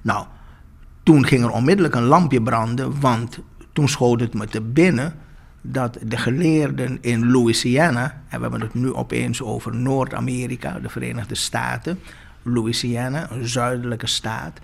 Nou, 0.03 0.27
toen 1.03 1.27
ging 1.27 1.43
er 1.45 1.51
onmiddellijk 1.51 1.95
een 1.95 2.03
lampje 2.03 2.43
branden, 2.43 3.01
want 3.01 3.39
toen 3.73 3.89
schoot 3.89 4.21
het 4.21 4.35
me 4.35 4.47
te 4.47 4.61
binnen 4.61 5.15
dat 5.61 5.99
de 6.03 6.17
geleerden 6.17 6.99
in 7.01 7.31
Louisiana, 7.31 8.23
en 8.29 8.37
we 8.37 8.43
hebben 8.43 8.61
het 8.61 8.75
nu 8.75 8.93
opeens 8.93 9.43
over 9.43 9.77
Noord-Amerika, 9.77 10.79
de 10.79 10.89
Verenigde 10.89 11.35
Staten, 11.35 12.01
Louisiana, 12.43 13.31
een 13.31 13.49
zuidelijke 13.49 14.07
staat, 14.07 14.59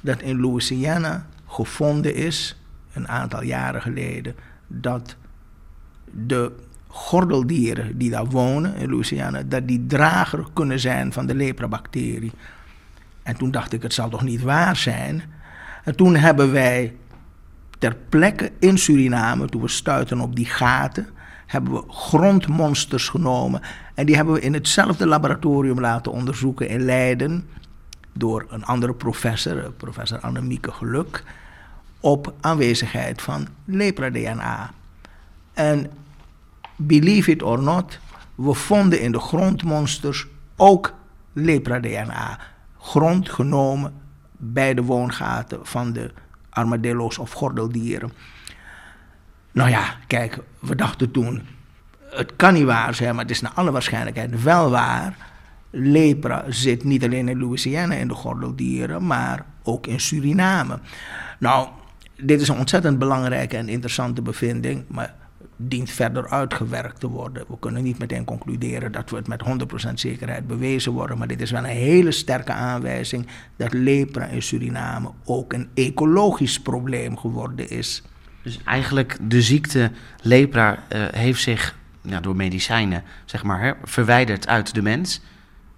dat 0.00 0.20
in 0.20 0.40
Louisiana 0.40 1.26
gevonden 1.46 2.14
is, 2.14 2.59
een 2.92 3.08
aantal 3.08 3.42
jaren 3.42 3.82
geleden, 3.82 4.34
dat 4.66 5.16
de 6.10 6.52
gordeldieren 6.86 7.98
die 7.98 8.10
daar 8.10 8.26
wonen 8.26 8.74
in 8.74 8.90
Louisiana, 8.90 9.42
dat 9.42 9.68
die 9.68 9.86
drager 9.86 10.44
kunnen 10.52 10.80
zijn 10.80 11.12
van 11.12 11.26
de 11.26 11.34
lepra-bacterie. 11.34 12.32
En 13.22 13.36
toen 13.36 13.50
dacht 13.50 13.72
ik, 13.72 13.82
het 13.82 13.94
zal 13.94 14.08
toch 14.08 14.22
niet 14.22 14.42
waar 14.42 14.76
zijn 14.76 15.22
en 15.84 15.96
toen 15.96 16.16
hebben 16.16 16.52
wij 16.52 16.96
ter 17.78 17.96
plekke 18.08 18.52
in 18.58 18.78
Suriname, 18.78 19.46
toen 19.46 19.62
we 19.62 19.68
stuiten 19.68 20.20
op 20.20 20.36
die 20.36 20.46
gaten, 20.46 21.06
hebben 21.46 21.72
we 21.72 21.82
grondmonsters 21.88 23.08
genomen. 23.08 23.60
En 23.94 24.06
die 24.06 24.16
hebben 24.16 24.34
we 24.34 24.40
in 24.40 24.54
hetzelfde 24.54 25.06
laboratorium 25.06 25.80
laten 25.80 26.12
onderzoeken 26.12 26.68
in 26.68 26.84
Leiden. 26.84 27.48
Door 28.12 28.46
een 28.48 28.64
andere 28.64 28.94
professor, 28.94 29.72
professor 29.72 30.18
Annemieke 30.18 30.72
Geluk. 30.72 31.24
Op 32.00 32.34
aanwezigheid 32.40 33.22
van 33.22 33.48
lepra-DNA. 33.64 34.70
En 35.52 35.90
believe 36.76 37.30
it 37.30 37.42
or 37.42 37.62
not, 37.62 37.98
we 38.34 38.54
vonden 38.54 39.00
in 39.00 39.12
de 39.12 39.20
grondmonsters 39.20 40.26
ook 40.56 40.94
lepra-DNA. 41.32 42.38
Grond 42.78 43.30
genomen 43.30 43.92
bij 44.36 44.74
de 44.74 44.82
woongaten 44.82 45.66
van 45.66 45.92
de 45.92 46.10
armadillo's 46.50 47.18
of 47.18 47.32
gordeldieren. 47.32 48.12
Nou 49.52 49.70
ja, 49.70 49.94
kijk, 50.06 50.38
we 50.58 50.74
dachten 50.74 51.10
toen, 51.10 51.42
het 52.10 52.36
kan 52.36 52.54
niet 52.54 52.64
waar 52.64 52.94
zijn, 52.94 53.14
maar 53.14 53.22
het 53.22 53.32
is 53.32 53.40
naar 53.40 53.52
alle 53.54 53.70
waarschijnlijkheid 53.70 54.42
wel 54.42 54.70
waar. 54.70 55.16
Lepra 55.70 56.44
zit 56.48 56.84
niet 56.84 57.04
alleen 57.04 57.28
in 57.28 57.38
Louisiana 57.38 57.94
in 57.94 58.08
de 58.08 58.14
gordeldieren, 58.14 59.06
maar 59.06 59.44
ook 59.62 59.86
in 59.86 60.00
Suriname. 60.00 60.78
Nou, 61.38 61.68
dit 62.22 62.40
is 62.40 62.48
een 62.48 62.58
ontzettend 62.58 62.98
belangrijke 62.98 63.56
en 63.56 63.68
interessante 63.68 64.22
bevinding, 64.22 64.84
maar 64.88 65.14
dient 65.56 65.90
verder 65.90 66.28
uitgewerkt 66.28 67.00
te 67.00 67.08
worden. 67.08 67.44
We 67.48 67.58
kunnen 67.58 67.82
niet 67.82 67.98
meteen 67.98 68.24
concluderen 68.24 68.92
dat 68.92 69.10
we 69.10 69.16
het 69.16 69.28
met 69.28 69.42
100% 69.88 69.92
zekerheid 69.94 70.46
bewezen 70.46 70.92
worden, 70.92 71.18
maar 71.18 71.26
dit 71.26 71.40
is 71.40 71.50
wel 71.50 71.64
een 71.64 71.70
hele 71.70 72.10
sterke 72.10 72.52
aanwijzing 72.52 73.26
dat 73.56 73.72
lepra 73.72 74.24
in 74.24 74.42
Suriname 74.42 75.10
ook 75.24 75.52
een 75.52 75.68
ecologisch 75.74 76.60
probleem 76.60 77.18
geworden 77.18 77.70
is. 77.70 78.02
Dus 78.42 78.58
eigenlijk 78.64 79.16
de 79.22 79.42
ziekte 79.42 79.90
lepra 80.22 80.72
uh, 80.72 81.04
heeft 81.10 81.42
zich 81.42 81.78
door 82.20 82.36
medicijnen 82.36 83.02
zeg 83.24 83.42
maar, 83.42 83.76
verwijderd 83.84 84.48
uit 84.48 84.74
de 84.74 84.82
mens. 84.82 85.20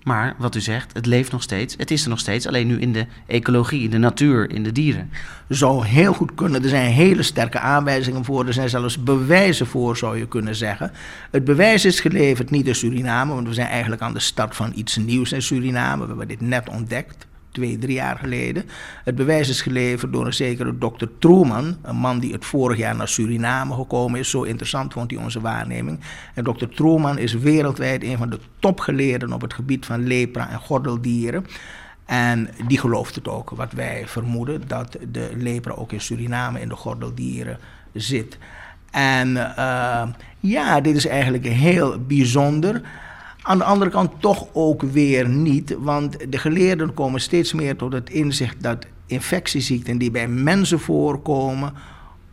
Maar 0.05 0.35
wat 0.39 0.55
u 0.55 0.61
zegt, 0.61 0.93
het 0.93 1.07
leeft 1.07 1.33
nog 1.33 1.43
steeds. 1.43 1.75
Het 1.79 1.91
is 1.91 2.03
er 2.03 2.09
nog 2.09 2.19
steeds, 2.19 2.47
alleen 2.47 2.67
nu 2.67 2.81
in 2.81 2.93
de 2.93 3.07
ecologie, 3.27 3.83
in 3.83 3.91
de 3.91 3.99
natuur, 3.99 4.51
in 4.51 4.63
de 4.63 4.73
dieren. 4.73 5.11
Zou 5.49 5.87
heel 5.87 6.13
goed 6.13 6.35
kunnen. 6.35 6.63
Er 6.63 6.69
zijn 6.69 6.91
hele 6.91 7.23
sterke 7.23 7.59
aanwijzingen 7.59 8.25
voor. 8.25 8.47
Er 8.47 8.53
zijn 8.53 8.69
zelfs 8.69 9.03
bewijzen 9.03 9.67
voor, 9.67 9.97
zou 9.97 10.19
je 10.19 10.29
kunnen 10.29 10.55
zeggen. 10.55 10.93
Het 11.31 11.45
bewijs 11.45 11.85
is 11.85 12.01
geleverd 12.01 12.51
niet 12.51 12.67
in 12.67 12.75
Suriname, 12.75 13.35
want 13.35 13.49
we 13.49 13.55
zijn 13.55 13.69
eigenlijk 13.69 14.03
aan 14.03 14.13
de 14.13 14.21
start 14.21 14.57
van 14.57 14.73
iets 14.75 14.97
nieuws 14.97 15.33
in 15.33 15.43
Suriname. 15.43 16.03
We 16.03 16.09
hebben 16.09 16.29
dit 16.29 16.41
net 16.41 16.69
ontdekt 16.69 17.27
twee, 17.53 17.79
drie 17.79 17.95
jaar 17.95 18.17
geleden. 18.17 18.65
Het 19.05 19.15
bewijs 19.15 19.49
is 19.49 19.61
geleverd 19.61 20.13
door 20.13 20.27
een 20.27 20.35
zekere 20.35 20.79
dokter 20.79 21.09
Truman, 21.19 21.77
een 21.83 21.97
man 21.97 22.19
die 22.19 22.33
het 22.33 22.45
vorig 22.45 22.79
jaar 22.79 22.97
naar 22.97 23.09
Suriname 23.09 23.75
gekomen 23.75 24.21
is. 24.21 24.31
Zo 24.31 24.43
interessant 24.43 24.93
vond 24.93 25.11
hij 25.11 25.21
onze 25.21 25.41
waarneming. 25.41 26.01
En 26.35 26.45
dokter 26.45 26.69
Truman 26.69 27.19
is 27.19 27.35
wereldwijd 27.35 28.03
een 28.03 28.19
van 28.19 28.31
de 28.31 28.39
topgeleerden 28.59 29.33
op 29.33 29.41
het 29.41 29.55
gebied 29.55 29.87
van 29.87 30.07
lepra 30.07 30.51
en 30.51 30.59
gordeldieren. 30.59 31.47
En 32.05 32.49
die 32.67 32.79
gelooft 32.79 33.15
het 33.15 33.29
ook, 33.29 33.51
wat 33.51 33.73
wij 33.73 34.03
vermoeden, 34.07 34.63
dat 34.67 34.97
de 35.13 35.31
lepra 35.37 35.73
ook 35.73 35.93
in 35.93 36.01
Suriname 36.01 36.61
in 36.61 36.69
de 36.69 36.77
gordeldieren 36.77 37.59
zit. 37.93 38.39
En 38.91 39.29
uh, 39.29 40.03
ja, 40.41 40.81
dit 40.81 40.97
is 40.97 41.07
eigenlijk 41.07 41.47
heel 41.47 41.99
bijzonder. 42.07 42.83
Aan 43.43 43.59
de 43.59 43.65
andere 43.65 43.91
kant 43.91 44.11
toch 44.19 44.47
ook 44.53 44.83
weer 44.83 45.29
niet, 45.29 45.77
want 45.79 46.33
de 46.33 46.39
geleerden 46.39 46.95
komen 46.95 47.21
steeds 47.21 47.53
meer 47.53 47.77
tot 47.77 47.93
het 47.93 48.11
inzicht 48.11 48.63
dat 48.63 48.87
infectieziekten 49.07 49.99
die 49.99 50.11
bij 50.11 50.29
mensen 50.29 50.81
voorkomen, 50.81 51.73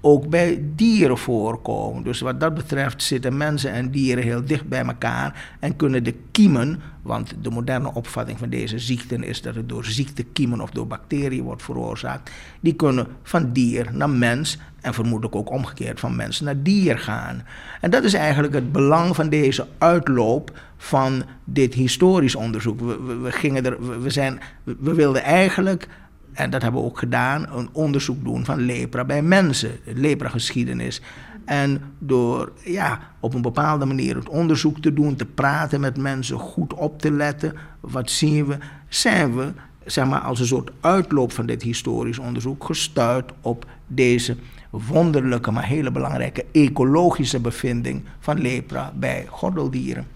ook 0.02 0.30
bij 0.30 0.64
dieren 0.76 1.18
voorkomen. 1.18 2.04
Dus 2.04 2.20
wat 2.20 2.40
dat 2.40 2.54
betreft 2.54 3.04
zitten 3.04 3.38
mensen 3.38 3.72
en 3.72 3.92
dieren 3.92 4.24
heel 4.24 4.46
dicht 4.46 4.68
bij 4.68 4.86
elkaar 4.86 5.56
en 5.60 5.76
kunnen 5.76 6.04
de 6.04 6.16
kiemen, 6.32 6.80
want 7.02 7.34
de 7.42 7.50
moderne 7.50 7.94
opvatting 7.94 8.38
van 8.40 8.50
deze 8.50 8.80
ziekten 8.80 9.24
is 9.24 9.42
dat 9.42 9.56
het 9.56 9.70
door 9.70 9.86
ziektekiemen 9.86 10.62
of 10.62 10.70
door 10.70 10.88
bacteriën 10.88 11.44
wordt 11.44 11.64
veroorzaakt, 11.64 12.32
die 12.60 12.74
kunnen 12.74 13.08
van 13.24 13.54
dier 13.54 13.90
naar 13.94 14.10
mens 14.10 14.58
en 14.82 14.94
vermoedelijk 14.94 15.36
ook 15.36 15.52
omgekeerd 15.52 16.00
van 16.00 16.16
mens 16.16 16.40
naar 16.40 16.64
dier 16.64 16.98
gaan. 16.98 17.44
En 17.82 17.90
dat 17.90 18.04
is 18.04 18.14
eigenlijk 18.14 18.54
het 18.54 18.72
belang 18.72 19.16
van 19.16 19.30
deze 19.30 19.68
uitloop 19.78 20.60
van 20.78 21.24
dit 21.44 21.74
historisch 21.74 22.36
onderzoek. 22.36 22.80
We, 22.80 23.02
we, 23.02 23.16
we 23.16 23.32
gingen 23.32 23.66
er, 23.66 24.02
we, 24.02 24.10
zijn, 24.10 24.40
we 24.64 24.94
wilden 24.94 25.24
eigenlijk 25.24 25.88
en 26.34 26.50
dat 26.50 26.62
hebben 26.62 26.82
we 26.82 26.88
ook 26.88 27.00
gedaan, 27.00 27.48
een 27.54 27.70
onderzoek 27.72 28.24
doen 28.24 28.46
van 28.46 28.66
lepra 28.66 29.06
bij 29.06 29.22
mensen, 29.22 29.72
lepra-geschiedenis. 29.84 31.02
En 31.46 31.82
door 32.00 32.52
ja, 32.64 33.00
op 33.20 33.34
een 33.34 33.42
bepaalde 33.42 33.86
manier 33.86 34.16
het 34.16 34.30
onderzoek 34.30 34.80
te 34.80 34.94
doen, 34.94 35.16
te 35.16 35.26
praten 35.26 35.80
met 35.80 35.98
mensen, 35.98 36.40
goed 36.40 36.74
op 36.74 37.02
te 37.02 37.12
letten, 37.12 37.54
wat 37.80 38.12
zien 38.12 38.46
we, 38.46 38.58
zijn 38.88 39.36
we 39.36 39.52
zeg 39.86 40.06
maar, 40.08 40.20
als 40.20 40.40
een 40.40 40.46
soort 40.46 40.72
uitloop 40.80 41.32
van 41.32 41.46
dit 41.46 41.62
historisch 41.62 42.20
onderzoek 42.20 42.64
gestuurd 42.64 43.32
op 43.42 43.66
deze 43.88 44.36
wonderlijke, 44.70 45.52
maar 45.52 45.66
hele 45.66 45.92
belangrijke 45.92 46.46
ecologische 46.52 47.40
bevinding 47.40 48.04
van 48.20 48.42
lepra 48.42 48.94
bij 48.96 49.26
gordeldieren. 49.30 50.08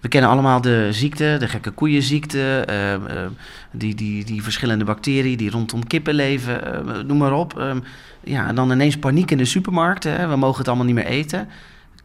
We 0.00 0.08
kennen 0.08 0.30
allemaal 0.30 0.60
de 0.60 0.88
ziekte, 0.90 1.36
de 1.38 1.48
gekke 1.48 1.70
koeienziekte, 1.70 2.68
uh, 2.70 3.26
die, 3.72 3.94
die, 3.94 4.24
die 4.24 4.42
verschillende 4.42 4.84
bacteriën 4.84 5.36
die 5.36 5.50
rondom 5.50 5.86
kippen 5.86 6.14
leven, 6.14 6.86
uh, 6.86 7.02
noem 7.02 7.18
maar 7.18 7.32
op. 7.32 7.58
Ehm, 7.58 7.80
ja, 8.24 8.46
en 8.46 8.54
dan 8.54 8.70
ineens 8.70 8.98
paniek 8.98 9.30
in 9.30 9.38
de 9.38 9.44
supermarkt, 9.44 10.04
hè, 10.04 10.28
we 10.28 10.36
mogen 10.36 10.58
het 10.58 10.68
allemaal 10.68 10.86
niet 10.86 10.94
meer 10.94 11.06
eten. 11.06 11.48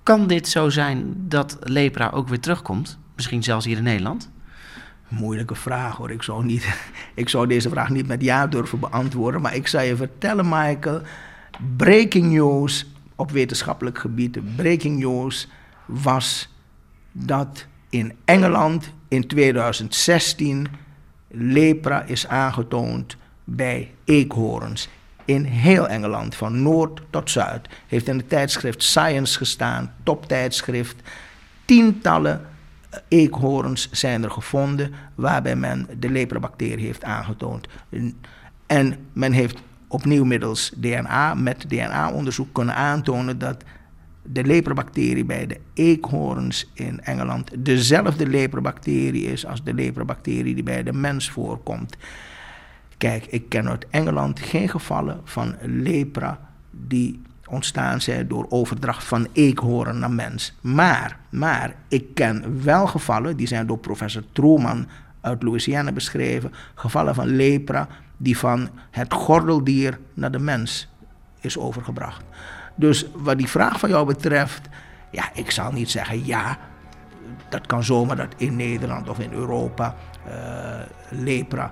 Kan 0.04 0.28
dit 0.28 0.48
zo 0.48 0.70
zijn 0.70 1.16
dat 1.18 1.58
lepra 1.60 2.10
ook 2.14 2.28
weer 2.28 2.40
terugkomt? 2.40 2.98
Misschien 3.16 3.44
zelfs 3.44 3.66
hier 3.66 3.78
in 3.78 3.84
Nederland? 3.84 4.32
Moeilijke 5.08 5.56
vraag 5.56 5.96
hoor. 5.96 6.12
Ik 6.12 6.24
zou, 6.24 6.46
niet, 6.46 6.68
ik 7.16 7.30
zou 7.30 7.48
deze 7.48 7.70
vraag 7.70 7.90
niet 7.90 8.08
met 8.08 8.22
ja 8.22 8.48
durven 8.48 8.80
beantwoorden. 8.80 9.42
Maar 9.42 9.56
ik 9.56 9.68
zou 9.68 9.84
je 9.84 9.96
vertellen, 9.96 10.46
Michael. 10.50 11.02
Breaking 11.78 12.32
news 12.32 12.86
op 13.16 13.32
wetenschappelijk 13.32 13.98
gebied. 13.98 14.56
Breaking 14.56 15.00
news 15.00 15.48
was 15.86 16.50
dat 17.12 17.66
in 17.94 18.14
Engeland 18.26 18.94
in 19.08 19.28
2016 19.28 20.68
lepra 21.28 22.04
is 22.04 22.28
aangetoond 22.28 23.18
bij 23.44 23.92
eekhoorns. 24.04 24.90
In 25.26 25.44
heel 25.44 25.88
Engeland, 25.88 26.36
van 26.36 26.62
noord 26.62 27.02
tot 27.10 27.30
zuid, 27.30 27.70
heeft 27.88 28.08
in 28.08 28.18
het 28.18 28.30
tijdschrift 28.30 28.84
Science 28.84 29.38
gestaan, 29.38 29.94
toptijdschrift. 30.04 30.96
Tientallen 31.66 32.42
eh, 32.90 33.00
eekhoorns 33.08 33.92
zijn 33.92 34.24
er 34.24 34.32
gevonden 34.32 34.94
waarbij 35.16 35.56
men 35.56 35.88
de 36.00 36.10
lepra-bacterie 36.10 36.86
heeft 36.86 37.04
aangetoond. 37.04 37.68
En 38.66 39.08
men 39.14 39.32
heeft 39.32 39.62
opnieuw 39.88 40.24
middels 40.24 40.72
DNA, 40.76 41.34
met 41.34 41.70
DNA-onderzoek 41.70 42.54
kunnen 42.54 42.76
aantonen 42.76 43.40
dat 43.40 43.64
de 44.24 44.44
leperbacterie 44.44 45.26
bij 45.26 45.48
de 45.48 45.60
eekhoorns 45.74 46.72
in 46.74 47.02
Engeland 47.02 47.52
dezelfde 47.66 48.28
leperbacterie 48.28 49.24
is 49.24 49.46
als 49.46 49.64
de 49.64 49.74
leperbacterie 49.74 50.54
die 50.54 50.64
bij 50.64 50.84
de 50.84 50.94
mens 50.94 51.30
voorkomt. 51.30 51.98
Kijk, 52.98 53.26
ik 53.26 53.50
ken 53.50 53.70
uit 53.70 53.86
Engeland 53.90 54.40
geen 54.40 54.70
gevallen 54.70 55.22
van 55.24 55.56
lepra 55.62 56.40
die 56.72 57.22
ontstaan 57.48 58.02
zijn 58.02 58.28
door 58.28 58.46
overdracht 58.50 59.04
van 59.04 59.28
eekhoorn 59.32 60.00
naar 60.00 60.12
mens. 60.12 60.54
Maar, 60.62 61.18
maar 61.30 61.76
ik 61.88 62.14
ken 62.14 62.64
wel 62.64 62.88
gevallen, 62.88 63.38
die 63.38 63.48
zijn 63.48 63.68
door 63.68 63.78
professor 63.78 64.24
Truman 64.32 64.88
uit 65.22 65.44
Louisiana 65.44 65.92
beschreven, 65.92 66.52
gevallen 66.76 67.16
van 67.16 67.36
lepra 67.36 67.88
die 68.18 68.38
van 68.38 68.70
het 68.92 69.14
gordeldier 69.14 70.00
naar 70.14 70.32
de 70.32 70.40
mens 70.40 70.90
is 71.40 71.58
overgebracht. 71.58 72.24
Dus 72.76 73.06
wat 73.16 73.38
die 73.38 73.50
vraag 73.50 73.80
van 73.80 73.90
jou 73.90 74.06
betreft, 74.06 74.70
ja, 75.10 75.30
ik 75.34 75.52
zal 75.52 75.72
niet 75.72 75.90
zeggen 75.90 76.26
ja. 76.26 76.58
Dat 77.50 77.68
kan 77.68 77.84
zomaar 77.84 78.16
dat 78.16 78.34
in 78.38 78.56
Nederland 78.56 79.10
of 79.10 79.20
in 79.20 79.32
Europa 79.32 79.96
uh, 80.28 80.34
lepra 81.10 81.72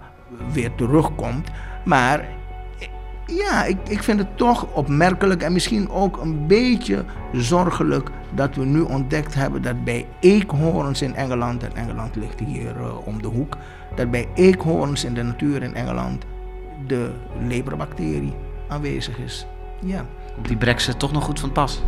weer 0.52 0.76
terugkomt. 0.76 1.50
Maar 1.86 2.26
ja, 3.26 3.64
ik, 3.64 3.78
ik 3.90 4.04
vind 4.04 4.20
het 4.20 4.38
toch 4.38 4.74
opmerkelijk 4.74 5.42
en 5.42 5.54
misschien 5.54 5.90
ook 5.90 6.22
een 6.22 6.48
beetje 6.48 7.06
zorgelijk 7.32 8.10
dat 8.34 8.56
we 8.56 8.66
nu 8.66 8.82
ontdekt 8.82 9.34
hebben 9.34 9.62
dat 9.62 9.84
bij 9.84 10.08
eekhoorns 10.20 11.02
in 11.02 11.16
Engeland, 11.16 11.64
en 11.64 11.76
Engeland 11.76 12.16
ligt 12.16 12.40
hier 12.40 12.76
uh, 12.78 13.08
om 13.08 13.22
de 13.22 13.28
hoek, 13.28 13.58
dat 13.96 14.12
bij 14.12 14.28
eekhoorns 14.36 15.04
in 15.04 15.14
de 15.14 15.24
natuur 15.24 15.64
in 15.64 15.76
Engeland 15.76 16.26
de 16.88 17.12
leprabacterie 17.48 18.34
aanwezig 18.68 19.18
is. 19.18 19.46
Ja. 19.80 20.06
Komt 20.42 20.54
die 20.54 20.62
brexit 20.62 21.00
toch 21.00 21.12
nog 21.12 21.24
goed 21.24 21.40
van 21.40 21.52
pas? 21.52 21.82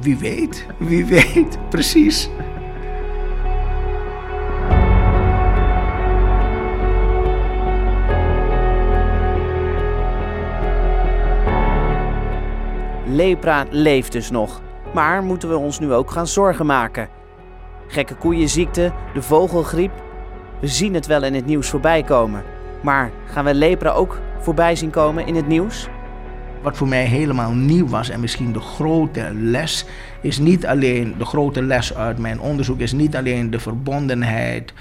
Wie 0.00 0.16
weet, 0.16 0.66
wie 0.78 1.04
weet, 1.04 1.58
precies. 1.68 2.30
Lepra 13.06 13.66
leeft 13.70 14.12
dus 14.12 14.30
nog. 14.30 14.60
Maar 14.94 15.22
moeten 15.22 15.48
we 15.48 15.56
ons 15.56 15.78
nu 15.78 15.92
ook 15.92 16.10
gaan 16.10 16.26
zorgen 16.26 16.66
maken? 16.66 17.08
Gekke 17.86 18.14
koeienziekte, 18.14 18.92
de 19.14 19.22
vogelgriep. 19.22 19.92
We 20.60 20.66
zien 20.66 20.94
het 20.94 21.06
wel 21.06 21.22
in 21.22 21.34
het 21.34 21.46
nieuws 21.46 21.68
voorbij 21.68 22.02
komen. 22.02 22.42
Maar 22.82 23.10
gaan 23.24 23.44
we 23.44 23.54
lepra 23.54 23.90
ook 23.90 24.20
voorbij 24.38 24.76
zien 24.76 24.90
komen 24.90 25.26
in 25.26 25.34
het 25.34 25.46
nieuws? 25.46 25.88
Wat 26.62 26.76
voor 26.76 26.88
mij 26.88 27.04
helemaal 27.04 27.52
nieuw 27.52 27.88
was 27.88 28.08
en 28.08 28.20
misschien 28.20 28.52
de 28.52 28.60
grote 28.60 29.30
les, 29.34 29.84
is 30.20 30.38
niet 30.38 30.66
alleen 30.66 31.14
de 31.18 31.24
grote 31.24 31.62
les 31.62 31.94
uit 31.94 32.18
mijn 32.18 32.40
onderzoek, 32.40 32.80
is 32.80 32.92
niet 32.92 33.16
alleen 33.16 33.50
de 33.50 33.60
verbondenheid 33.60 34.72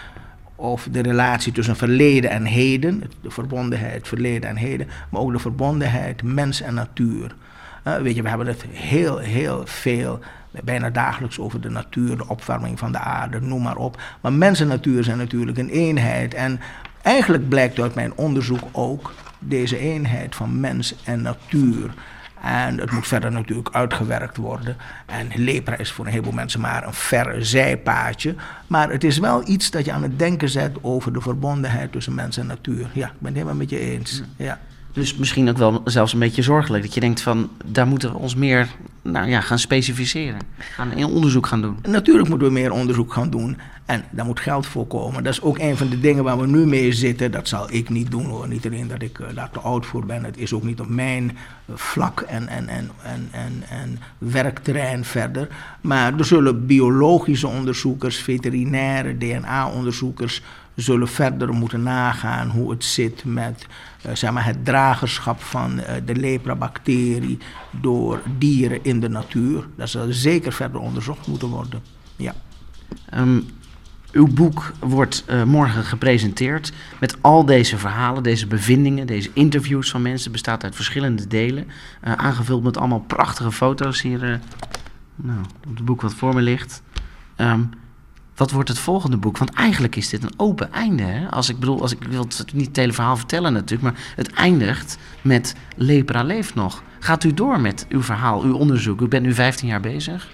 of 0.55 0.87
de 0.91 1.01
relatie 1.01 1.51
tussen 1.51 1.75
verleden 1.75 2.29
en 2.29 2.45
heden, 2.45 3.03
de 3.21 3.31
verbondenheid 3.31 4.07
verleden 4.07 4.49
en 4.49 4.55
heden, 4.55 4.87
maar 5.09 5.21
ook 5.21 5.31
de 5.31 5.39
verbondenheid 5.39 6.23
mens 6.23 6.61
en 6.61 6.73
natuur. 6.73 7.35
Uh, 7.87 7.95
weet 7.95 8.15
je, 8.15 8.21
we 8.21 8.29
hebben 8.29 8.47
het 8.47 8.65
heel, 8.71 9.17
heel 9.17 9.61
veel, 9.65 10.19
bijna 10.63 10.89
dagelijks 10.89 11.39
over 11.39 11.61
de 11.61 11.69
natuur, 11.69 12.17
de 12.17 12.27
opwarming 12.27 12.79
van 12.79 12.91
de 12.91 12.99
aarde, 12.99 13.41
noem 13.41 13.61
maar 13.61 13.77
op. 13.77 14.01
Maar 14.21 14.33
mens 14.33 14.59
en 14.59 14.67
natuur 14.67 15.03
zijn 15.03 15.17
natuurlijk 15.17 15.57
een 15.57 15.69
eenheid. 15.69 16.33
En 16.33 16.59
eigenlijk 17.01 17.49
blijkt 17.49 17.79
uit 17.79 17.95
mijn 17.95 18.13
onderzoek 18.15 18.61
ook 18.71 19.13
deze 19.39 19.77
eenheid 19.77 20.35
van 20.35 20.59
mens 20.59 20.95
en 21.03 21.21
natuur. 21.21 21.93
En 22.41 22.77
het 22.77 22.91
moet 22.91 23.07
verder 23.07 23.31
natuurlijk 23.31 23.69
uitgewerkt 23.71 24.37
worden. 24.37 24.77
En 25.05 25.31
lepra 25.35 25.77
is 25.77 25.91
voor 25.91 26.05
een 26.05 26.11
heleboel 26.11 26.33
mensen 26.33 26.59
maar 26.59 26.87
een 26.87 26.93
verre 26.93 27.43
zijpaadje. 27.43 28.35
Maar 28.67 28.89
het 28.89 29.03
is 29.03 29.17
wel 29.17 29.47
iets 29.47 29.71
dat 29.71 29.85
je 29.85 29.91
aan 29.91 30.03
het 30.03 30.19
denken 30.19 30.49
zet 30.49 30.77
over 30.81 31.13
de 31.13 31.21
verbondenheid 31.21 31.91
tussen 31.91 32.15
mens 32.15 32.37
en 32.37 32.45
natuur. 32.47 32.89
Ja, 32.93 33.07
ik 33.07 33.13
ben 33.19 33.27
het 33.27 33.33
helemaal 33.33 33.55
met 33.55 33.69
je 33.69 33.79
eens. 33.79 34.23
Ja. 34.35 34.59
Dus 34.97 35.15
misschien 35.15 35.49
ook 35.49 35.57
wel 35.57 35.81
zelfs 35.85 36.13
een 36.13 36.19
beetje 36.19 36.41
zorgelijk. 36.41 36.83
Dat 36.83 36.93
je 36.93 36.99
denkt 36.99 37.21
van, 37.21 37.49
daar 37.65 37.87
moeten 37.87 38.11
we 38.11 38.17
ons 38.17 38.35
meer 38.35 38.67
nou 39.01 39.29
ja, 39.29 39.41
gaan 39.41 39.59
specificeren. 39.59 40.39
Gaan 40.57 41.05
onderzoek 41.05 41.47
gaan 41.47 41.61
doen. 41.61 41.77
Natuurlijk 41.87 42.29
moeten 42.29 42.47
we 42.47 42.53
meer 42.53 42.71
onderzoek 42.71 43.13
gaan 43.13 43.29
doen. 43.29 43.57
En 43.85 44.03
daar 44.11 44.25
moet 44.25 44.39
geld 44.39 44.65
voor 44.65 44.87
komen. 44.87 45.23
Dat 45.23 45.33
is 45.33 45.41
ook 45.41 45.57
een 45.57 45.77
van 45.77 45.89
de 45.89 45.99
dingen 45.99 46.23
waar 46.23 46.39
we 46.39 46.47
nu 46.47 46.65
mee 46.65 46.93
zitten. 46.93 47.31
Dat 47.31 47.47
zal 47.47 47.67
ik 47.71 47.89
niet 47.89 48.11
doen 48.11 48.25
hoor. 48.25 48.47
Niet 48.47 48.65
alleen 48.65 48.87
dat 48.87 49.01
ik 49.01 49.17
uh, 49.17 49.27
daar 49.35 49.49
te 49.51 49.59
oud 49.59 49.85
voor 49.85 50.05
ben. 50.05 50.23
Het 50.23 50.37
is 50.37 50.53
ook 50.53 50.63
niet 50.63 50.79
op 50.79 50.89
mijn 50.89 51.23
uh, 51.23 51.75
vlak 51.75 52.21
en, 52.21 52.47
en, 52.47 52.67
en, 52.67 52.89
en, 53.03 53.27
en, 53.31 53.63
en 53.69 53.99
werkterrein 54.17 55.05
verder. 55.05 55.47
Maar 55.81 56.17
er 56.17 56.25
zullen 56.25 56.65
biologische 56.65 57.47
onderzoekers, 57.47 58.17
veterinaire 58.17 59.17
DNA-onderzoekers 59.17 60.41
zullen 60.77 61.07
verder 61.07 61.53
moeten 61.53 61.83
nagaan 61.83 62.49
hoe 62.49 62.71
het 62.71 62.83
zit 62.83 63.25
met 63.25 63.67
uh, 64.05 64.15
zeg 64.15 64.31
maar 64.31 64.45
het 64.45 64.65
dragerschap 64.65 65.41
van 65.41 65.79
uh, 65.79 65.85
de 66.05 66.15
lepra-bacterie 66.15 67.37
door 67.71 68.21
dieren 68.37 68.83
in 68.83 68.99
de 68.99 69.09
natuur. 69.09 69.67
Dat 69.75 69.89
zal 69.89 70.05
zeker 70.09 70.53
verder 70.53 70.79
onderzocht 70.79 71.27
moeten 71.27 71.47
worden. 71.47 71.81
Ja. 72.15 72.33
Um, 73.13 73.45
uw 74.11 74.27
boek 74.27 74.71
wordt 74.79 75.25
uh, 75.29 75.43
morgen 75.43 75.83
gepresenteerd 75.83 76.71
met 76.99 77.17
al 77.21 77.45
deze 77.45 77.77
verhalen, 77.77 78.23
deze 78.23 78.47
bevindingen, 78.47 79.07
deze 79.07 79.29
interviews 79.33 79.89
van 79.89 80.01
mensen. 80.01 80.23
Het 80.23 80.31
bestaat 80.31 80.63
uit 80.63 80.75
verschillende 80.75 81.27
delen, 81.27 81.67
aangevuld 82.01 82.63
met 82.63 82.77
allemaal 82.77 82.99
prachtige 83.07 83.51
foto's 83.51 84.01
hier 84.01 84.39
nou, 85.15 85.39
op 85.67 85.75
het 85.75 85.85
boek 85.85 86.01
wat 86.01 86.13
voor 86.13 86.33
me 86.33 86.41
ligt. 86.41 86.81
Um, 87.37 87.69
wat 88.37 88.51
wordt 88.51 88.69
het 88.69 88.79
volgende 88.79 89.17
boek? 89.17 89.37
Want 89.37 89.53
eigenlijk 89.53 89.95
is 89.95 90.09
dit 90.09 90.23
een 90.23 90.33
open 90.37 90.71
einde. 90.71 91.03
Hè? 91.03 91.29
Als 91.31 91.49
ik 91.49 91.59
bedoel, 91.59 91.81
als 91.81 91.91
ik 91.91 92.03
wil 92.09 92.23
het 92.37 92.53
niet 92.53 92.67
het 92.67 92.75
hele 92.75 92.93
verhaal 92.93 93.17
vertellen 93.17 93.53
natuurlijk, 93.53 93.81
maar 93.81 94.03
het 94.15 94.31
eindigt 94.31 94.97
met 95.21 95.55
Lepra 95.75 96.23
leeft 96.23 96.55
nog. 96.55 96.83
Gaat 96.99 97.23
u 97.23 97.33
door 97.33 97.59
met 97.59 97.85
uw 97.89 98.01
verhaal, 98.01 98.41
uw 98.41 98.55
onderzoek? 98.55 99.01
U 99.01 99.07
bent 99.07 99.25
nu 99.25 99.33
15 99.33 99.67
jaar 99.67 99.79
bezig. 99.79 100.27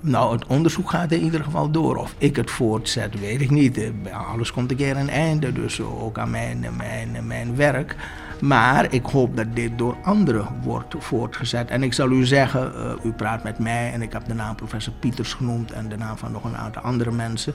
Nou, 0.00 0.32
het 0.32 0.46
onderzoek 0.46 0.90
gaat 0.90 1.12
in 1.12 1.22
ieder 1.22 1.44
geval 1.44 1.70
door. 1.70 1.96
Of 1.96 2.14
ik 2.18 2.36
het 2.36 2.50
voortzet, 2.50 3.20
weet 3.20 3.40
ik 3.40 3.50
niet. 3.50 3.80
Alles 4.12 4.52
komt 4.52 4.70
een 4.70 4.76
keer 4.76 4.96
een 4.96 5.10
einde, 5.10 5.52
dus 5.52 5.80
ook 5.80 6.18
aan 6.18 6.30
mijn, 6.30 6.66
mijn, 6.76 7.26
mijn 7.26 7.56
werk. 7.56 7.96
Maar 8.40 8.92
ik 8.92 9.04
hoop 9.04 9.36
dat 9.36 9.46
dit 9.54 9.78
door 9.78 9.96
anderen 10.02 10.46
wordt 10.62 10.94
voortgezet. 10.98 11.68
En 11.68 11.82
ik 11.82 11.92
zal 11.92 12.10
u 12.10 12.26
zeggen, 12.26 12.72
u 13.04 13.12
praat 13.12 13.44
met 13.44 13.58
mij 13.58 13.92
en 13.92 14.02
ik 14.02 14.12
heb 14.12 14.26
de 14.26 14.34
naam 14.34 14.54
professor 14.54 14.92
Pieters 15.00 15.32
genoemd 15.32 15.72
en 15.72 15.88
de 15.88 15.96
naam 15.96 16.16
van 16.16 16.32
nog 16.32 16.44
een 16.44 16.56
aantal 16.56 16.82
andere 16.82 17.12
mensen. 17.12 17.54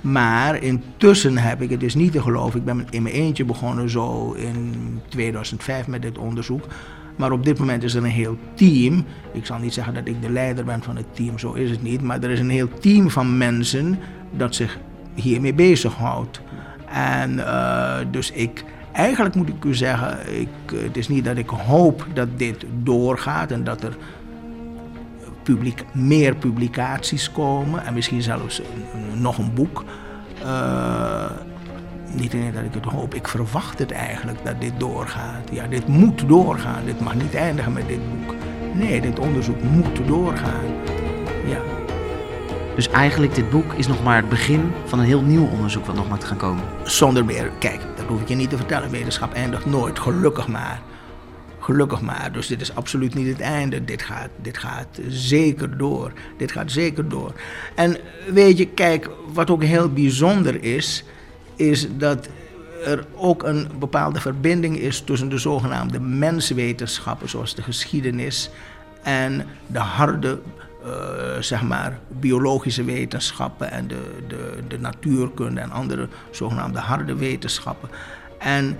Maar 0.00 0.62
intussen 0.62 1.38
heb 1.38 1.62
ik, 1.62 1.70
het 1.70 1.82
is 1.82 1.94
niet 1.94 2.12
te 2.12 2.22
geloven, 2.22 2.58
ik 2.58 2.64
ben 2.64 2.86
in 2.90 3.02
mijn 3.02 3.14
eentje 3.14 3.44
begonnen 3.44 3.90
zo 3.90 4.32
in 4.32 5.00
2005 5.08 5.86
met 5.86 6.02
dit 6.02 6.18
onderzoek. 6.18 6.66
Maar 7.16 7.32
op 7.32 7.44
dit 7.44 7.58
moment 7.58 7.82
is 7.82 7.94
er 7.94 8.04
een 8.04 8.10
heel 8.10 8.38
team. 8.54 9.04
Ik 9.32 9.46
zal 9.46 9.58
niet 9.58 9.74
zeggen 9.74 9.94
dat 9.94 10.06
ik 10.06 10.22
de 10.22 10.30
leider 10.30 10.64
ben 10.64 10.82
van 10.82 10.96
het 10.96 11.14
team, 11.14 11.38
zo 11.38 11.52
is 11.52 11.70
het 11.70 11.82
niet. 11.82 12.02
Maar 12.02 12.22
er 12.22 12.30
is 12.30 12.40
een 12.40 12.50
heel 12.50 12.68
team 12.78 13.10
van 13.10 13.38
mensen 13.38 13.98
dat 14.30 14.54
zich 14.54 14.78
hiermee 15.14 15.54
bezighoudt. 15.54 16.40
En 16.86 17.32
uh, 17.32 17.96
dus 18.10 18.30
ik, 18.30 18.64
eigenlijk 18.92 19.34
moet 19.34 19.48
ik 19.48 19.64
u 19.64 19.74
zeggen, 19.74 20.40
ik, 20.40 20.48
het 20.74 20.96
is 20.96 21.08
niet 21.08 21.24
dat 21.24 21.36
ik 21.36 21.48
hoop 21.48 22.06
dat 22.14 22.28
dit 22.36 22.64
doorgaat 22.82 23.50
en 23.50 23.64
dat 23.64 23.82
er 23.82 23.96
publiek, 25.42 25.84
meer 25.92 26.34
publicaties 26.36 27.32
komen. 27.32 27.84
En 27.84 27.94
misschien 27.94 28.22
zelfs 28.22 28.62
nog 29.14 29.38
een 29.38 29.54
boek. 29.54 29.84
Uh, 30.42 31.24
niet 32.14 32.32
alleen 32.32 32.52
dat 32.52 32.64
ik 32.64 32.74
het 32.74 32.84
hoop, 32.84 33.14
ik 33.14 33.28
verwacht 33.28 33.78
het 33.78 33.90
eigenlijk 33.90 34.38
dat 34.44 34.60
dit 34.60 34.72
doorgaat. 34.78 35.48
Ja, 35.52 35.66
dit 35.66 35.86
moet 35.86 36.28
doorgaan. 36.28 36.84
Dit 36.84 37.00
mag 37.00 37.14
niet 37.14 37.34
eindigen 37.34 37.72
met 37.72 37.88
dit 37.88 38.00
boek. 38.10 38.34
Nee, 38.74 39.00
dit 39.00 39.18
onderzoek 39.18 39.62
moet 39.62 40.06
doorgaan. 40.06 40.64
Ja. 41.46 41.60
Dus 42.74 42.88
eigenlijk 42.88 43.34
dit 43.34 43.50
boek 43.50 43.72
is 43.72 43.86
nog 43.86 44.02
maar 44.02 44.16
het 44.16 44.28
begin 44.28 44.72
van 44.84 44.98
een 44.98 45.04
heel 45.04 45.22
nieuw 45.22 45.46
onderzoek 45.46 45.86
wat 45.86 45.96
nog 45.96 46.08
maar 46.08 46.18
te 46.18 46.26
gaan 46.26 46.36
komen. 46.36 46.64
Zonder 46.82 47.24
meer. 47.24 47.50
Kijk, 47.58 47.80
dat 47.96 48.06
hoef 48.06 48.20
ik 48.20 48.28
je 48.28 48.34
niet 48.34 48.50
te 48.50 48.56
vertellen. 48.56 48.90
Wetenschap 48.90 49.32
eindigt 49.32 49.66
nooit, 49.66 49.98
gelukkig 49.98 50.48
maar. 50.48 50.82
Gelukkig 51.58 52.00
maar. 52.00 52.32
Dus 52.32 52.46
dit 52.46 52.60
is 52.60 52.74
absoluut 52.74 53.14
niet 53.14 53.26
het 53.26 53.40
einde. 53.40 53.84
Dit 53.84 54.02
gaat, 54.02 54.28
dit 54.42 54.58
gaat 54.58 55.00
zeker 55.08 55.76
door. 55.76 56.12
Dit 56.36 56.52
gaat 56.52 56.70
zeker 56.70 57.08
door. 57.08 57.32
En 57.74 57.96
weet 58.32 58.58
je, 58.58 58.66
kijk, 58.66 59.10
wat 59.32 59.50
ook 59.50 59.62
heel 59.62 59.92
bijzonder 59.92 60.62
is 60.62 61.04
is 61.56 61.88
dat 61.96 62.28
er 62.84 63.04
ook 63.14 63.42
een 63.42 63.68
bepaalde 63.78 64.20
verbinding 64.20 64.78
is 64.78 65.00
tussen 65.00 65.28
de 65.28 65.38
zogenaamde 65.38 66.00
menswetenschappen, 66.00 67.28
zoals 67.28 67.54
de 67.54 67.62
geschiedenis, 67.62 68.50
en 69.02 69.46
de 69.66 69.78
harde, 69.78 70.40
uh, 70.86 70.90
zeg 71.40 71.62
maar, 71.62 71.98
biologische 72.08 72.84
wetenschappen 72.84 73.70
en 73.70 73.88
de, 73.88 74.00
de, 74.28 74.58
de 74.68 74.78
natuurkunde 74.78 75.60
en 75.60 75.70
andere 75.70 76.08
zogenaamde 76.30 76.78
harde 76.78 77.14
wetenschappen. 77.14 77.88
En 78.38 78.76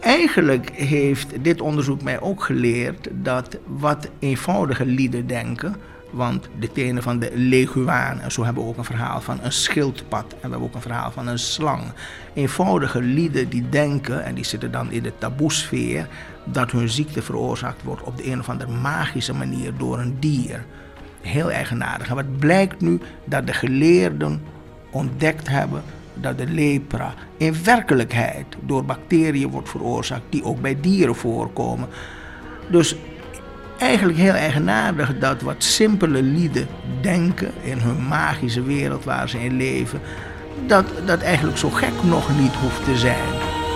eigenlijk 0.00 0.70
heeft 0.70 1.44
dit 1.44 1.60
onderzoek 1.60 2.02
mij 2.02 2.20
ook 2.20 2.44
geleerd 2.44 3.08
dat 3.12 3.56
wat 3.66 4.08
eenvoudige 4.18 4.86
lieden 4.86 5.26
denken, 5.26 5.76
want 6.10 6.48
de 6.58 6.72
tenen 6.72 7.02
van 7.02 7.18
de 7.18 7.30
leguaan, 7.34 8.20
en 8.20 8.32
zo 8.32 8.44
hebben 8.44 8.62
we 8.62 8.68
ook 8.68 8.76
een 8.76 8.84
verhaal 8.84 9.20
van 9.20 9.38
een 9.42 9.52
schildpad 9.52 10.24
en 10.32 10.36
we 10.40 10.48
hebben 10.48 10.62
ook 10.62 10.74
een 10.74 10.80
verhaal 10.80 11.10
van 11.10 11.26
een 11.26 11.38
slang. 11.38 11.82
Eenvoudige 12.34 13.02
lieden 13.02 13.48
die 13.48 13.68
denken, 13.68 14.24
en 14.24 14.34
die 14.34 14.44
zitten 14.44 14.70
dan 14.70 14.90
in 14.90 15.02
de 15.02 15.12
taboesfeer, 15.18 16.08
dat 16.44 16.70
hun 16.70 16.88
ziekte 16.88 17.22
veroorzaakt 17.22 17.82
wordt 17.82 18.02
op 18.02 18.16
de 18.16 18.30
een 18.30 18.38
of 18.38 18.48
andere 18.48 18.72
magische 18.72 19.34
manier 19.34 19.72
door 19.76 19.98
een 19.98 20.16
dier. 20.20 20.64
Heel 21.20 21.50
eigenaardig. 21.50 22.08
En 22.08 22.14
wat 22.14 22.38
blijkt 22.38 22.80
nu 22.80 23.00
dat 23.24 23.46
de 23.46 23.52
geleerden 23.52 24.42
ontdekt 24.90 25.48
hebben 25.48 25.82
dat 26.20 26.38
de 26.38 26.46
lepra 26.46 27.14
in 27.36 27.64
werkelijkheid 27.64 28.46
door 28.60 28.84
bacteriën 28.84 29.50
wordt 29.50 29.68
veroorzaakt 29.68 30.22
die 30.28 30.44
ook 30.44 30.60
bij 30.60 30.80
dieren 30.80 31.14
voorkomen. 31.14 31.88
Dus 32.70 32.96
eigenlijk 33.78 34.18
heel 34.18 34.32
eigenaardig 34.32 35.18
dat 35.18 35.42
wat 35.42 35.64
simpele 35.64 36.22
lieden 36.22 36.66
denken 37.00 37.52
in 37.62 37.78
hun 37.78 38.06
magische 38.06 38.62
wereld 38.62 39.04
waar 39.04 39.28
ze 39.28 39.44
in 39.44 39.56
leven, 39.56 40.00
dat 40.66 40.84
dat 41.06 41.20
eigenlijk 41.20 41.58
zo 41.58 41.70
gek 41.70 42.02
nog 42.02 42.38
niet 42.38 42.54
hoeft 42.54 42.84
te 42.84 42.96
zijn. 42.96 43.66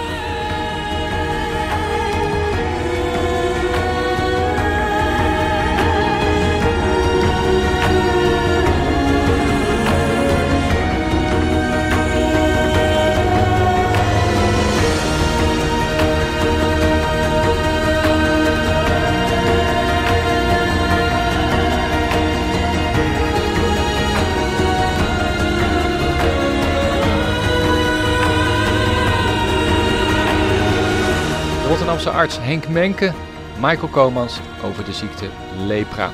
Arts 32.23 32.39
Henk 32.39 32.69
Menke, 32.69 33.13
Michael 33.61 33.89
Komans 33.89 34.41
over 34.65 34.85
de 34.85 34.93
ziekte 34.93 35.27
lepra. 35.67 36.11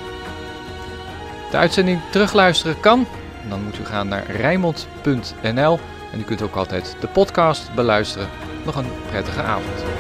De 1.51 1.57
uitzending 1.57 2.01
terugluisteren 2.11 2.81
kan. 2.81 3.07
Dan 3.49 3.63
moet 3.65 3.79
u 3.79 3.85
gaan 3.85 4.09
naar 4.09 4.31
rijmond.nl 4.31 5.79
en 6.13 6.21
u 6.21 6.23
kunt 6.23 6.43
ook 6.43 6.55
altijd 6.55 6.97
de 7.01 7.07
podcast 7.07 7.75
beluisteren. 7.75 8.29
Nog 8.65 8.77
een 8.77 8.91
prettige 9.11 9.43
avond. 9.43 9.98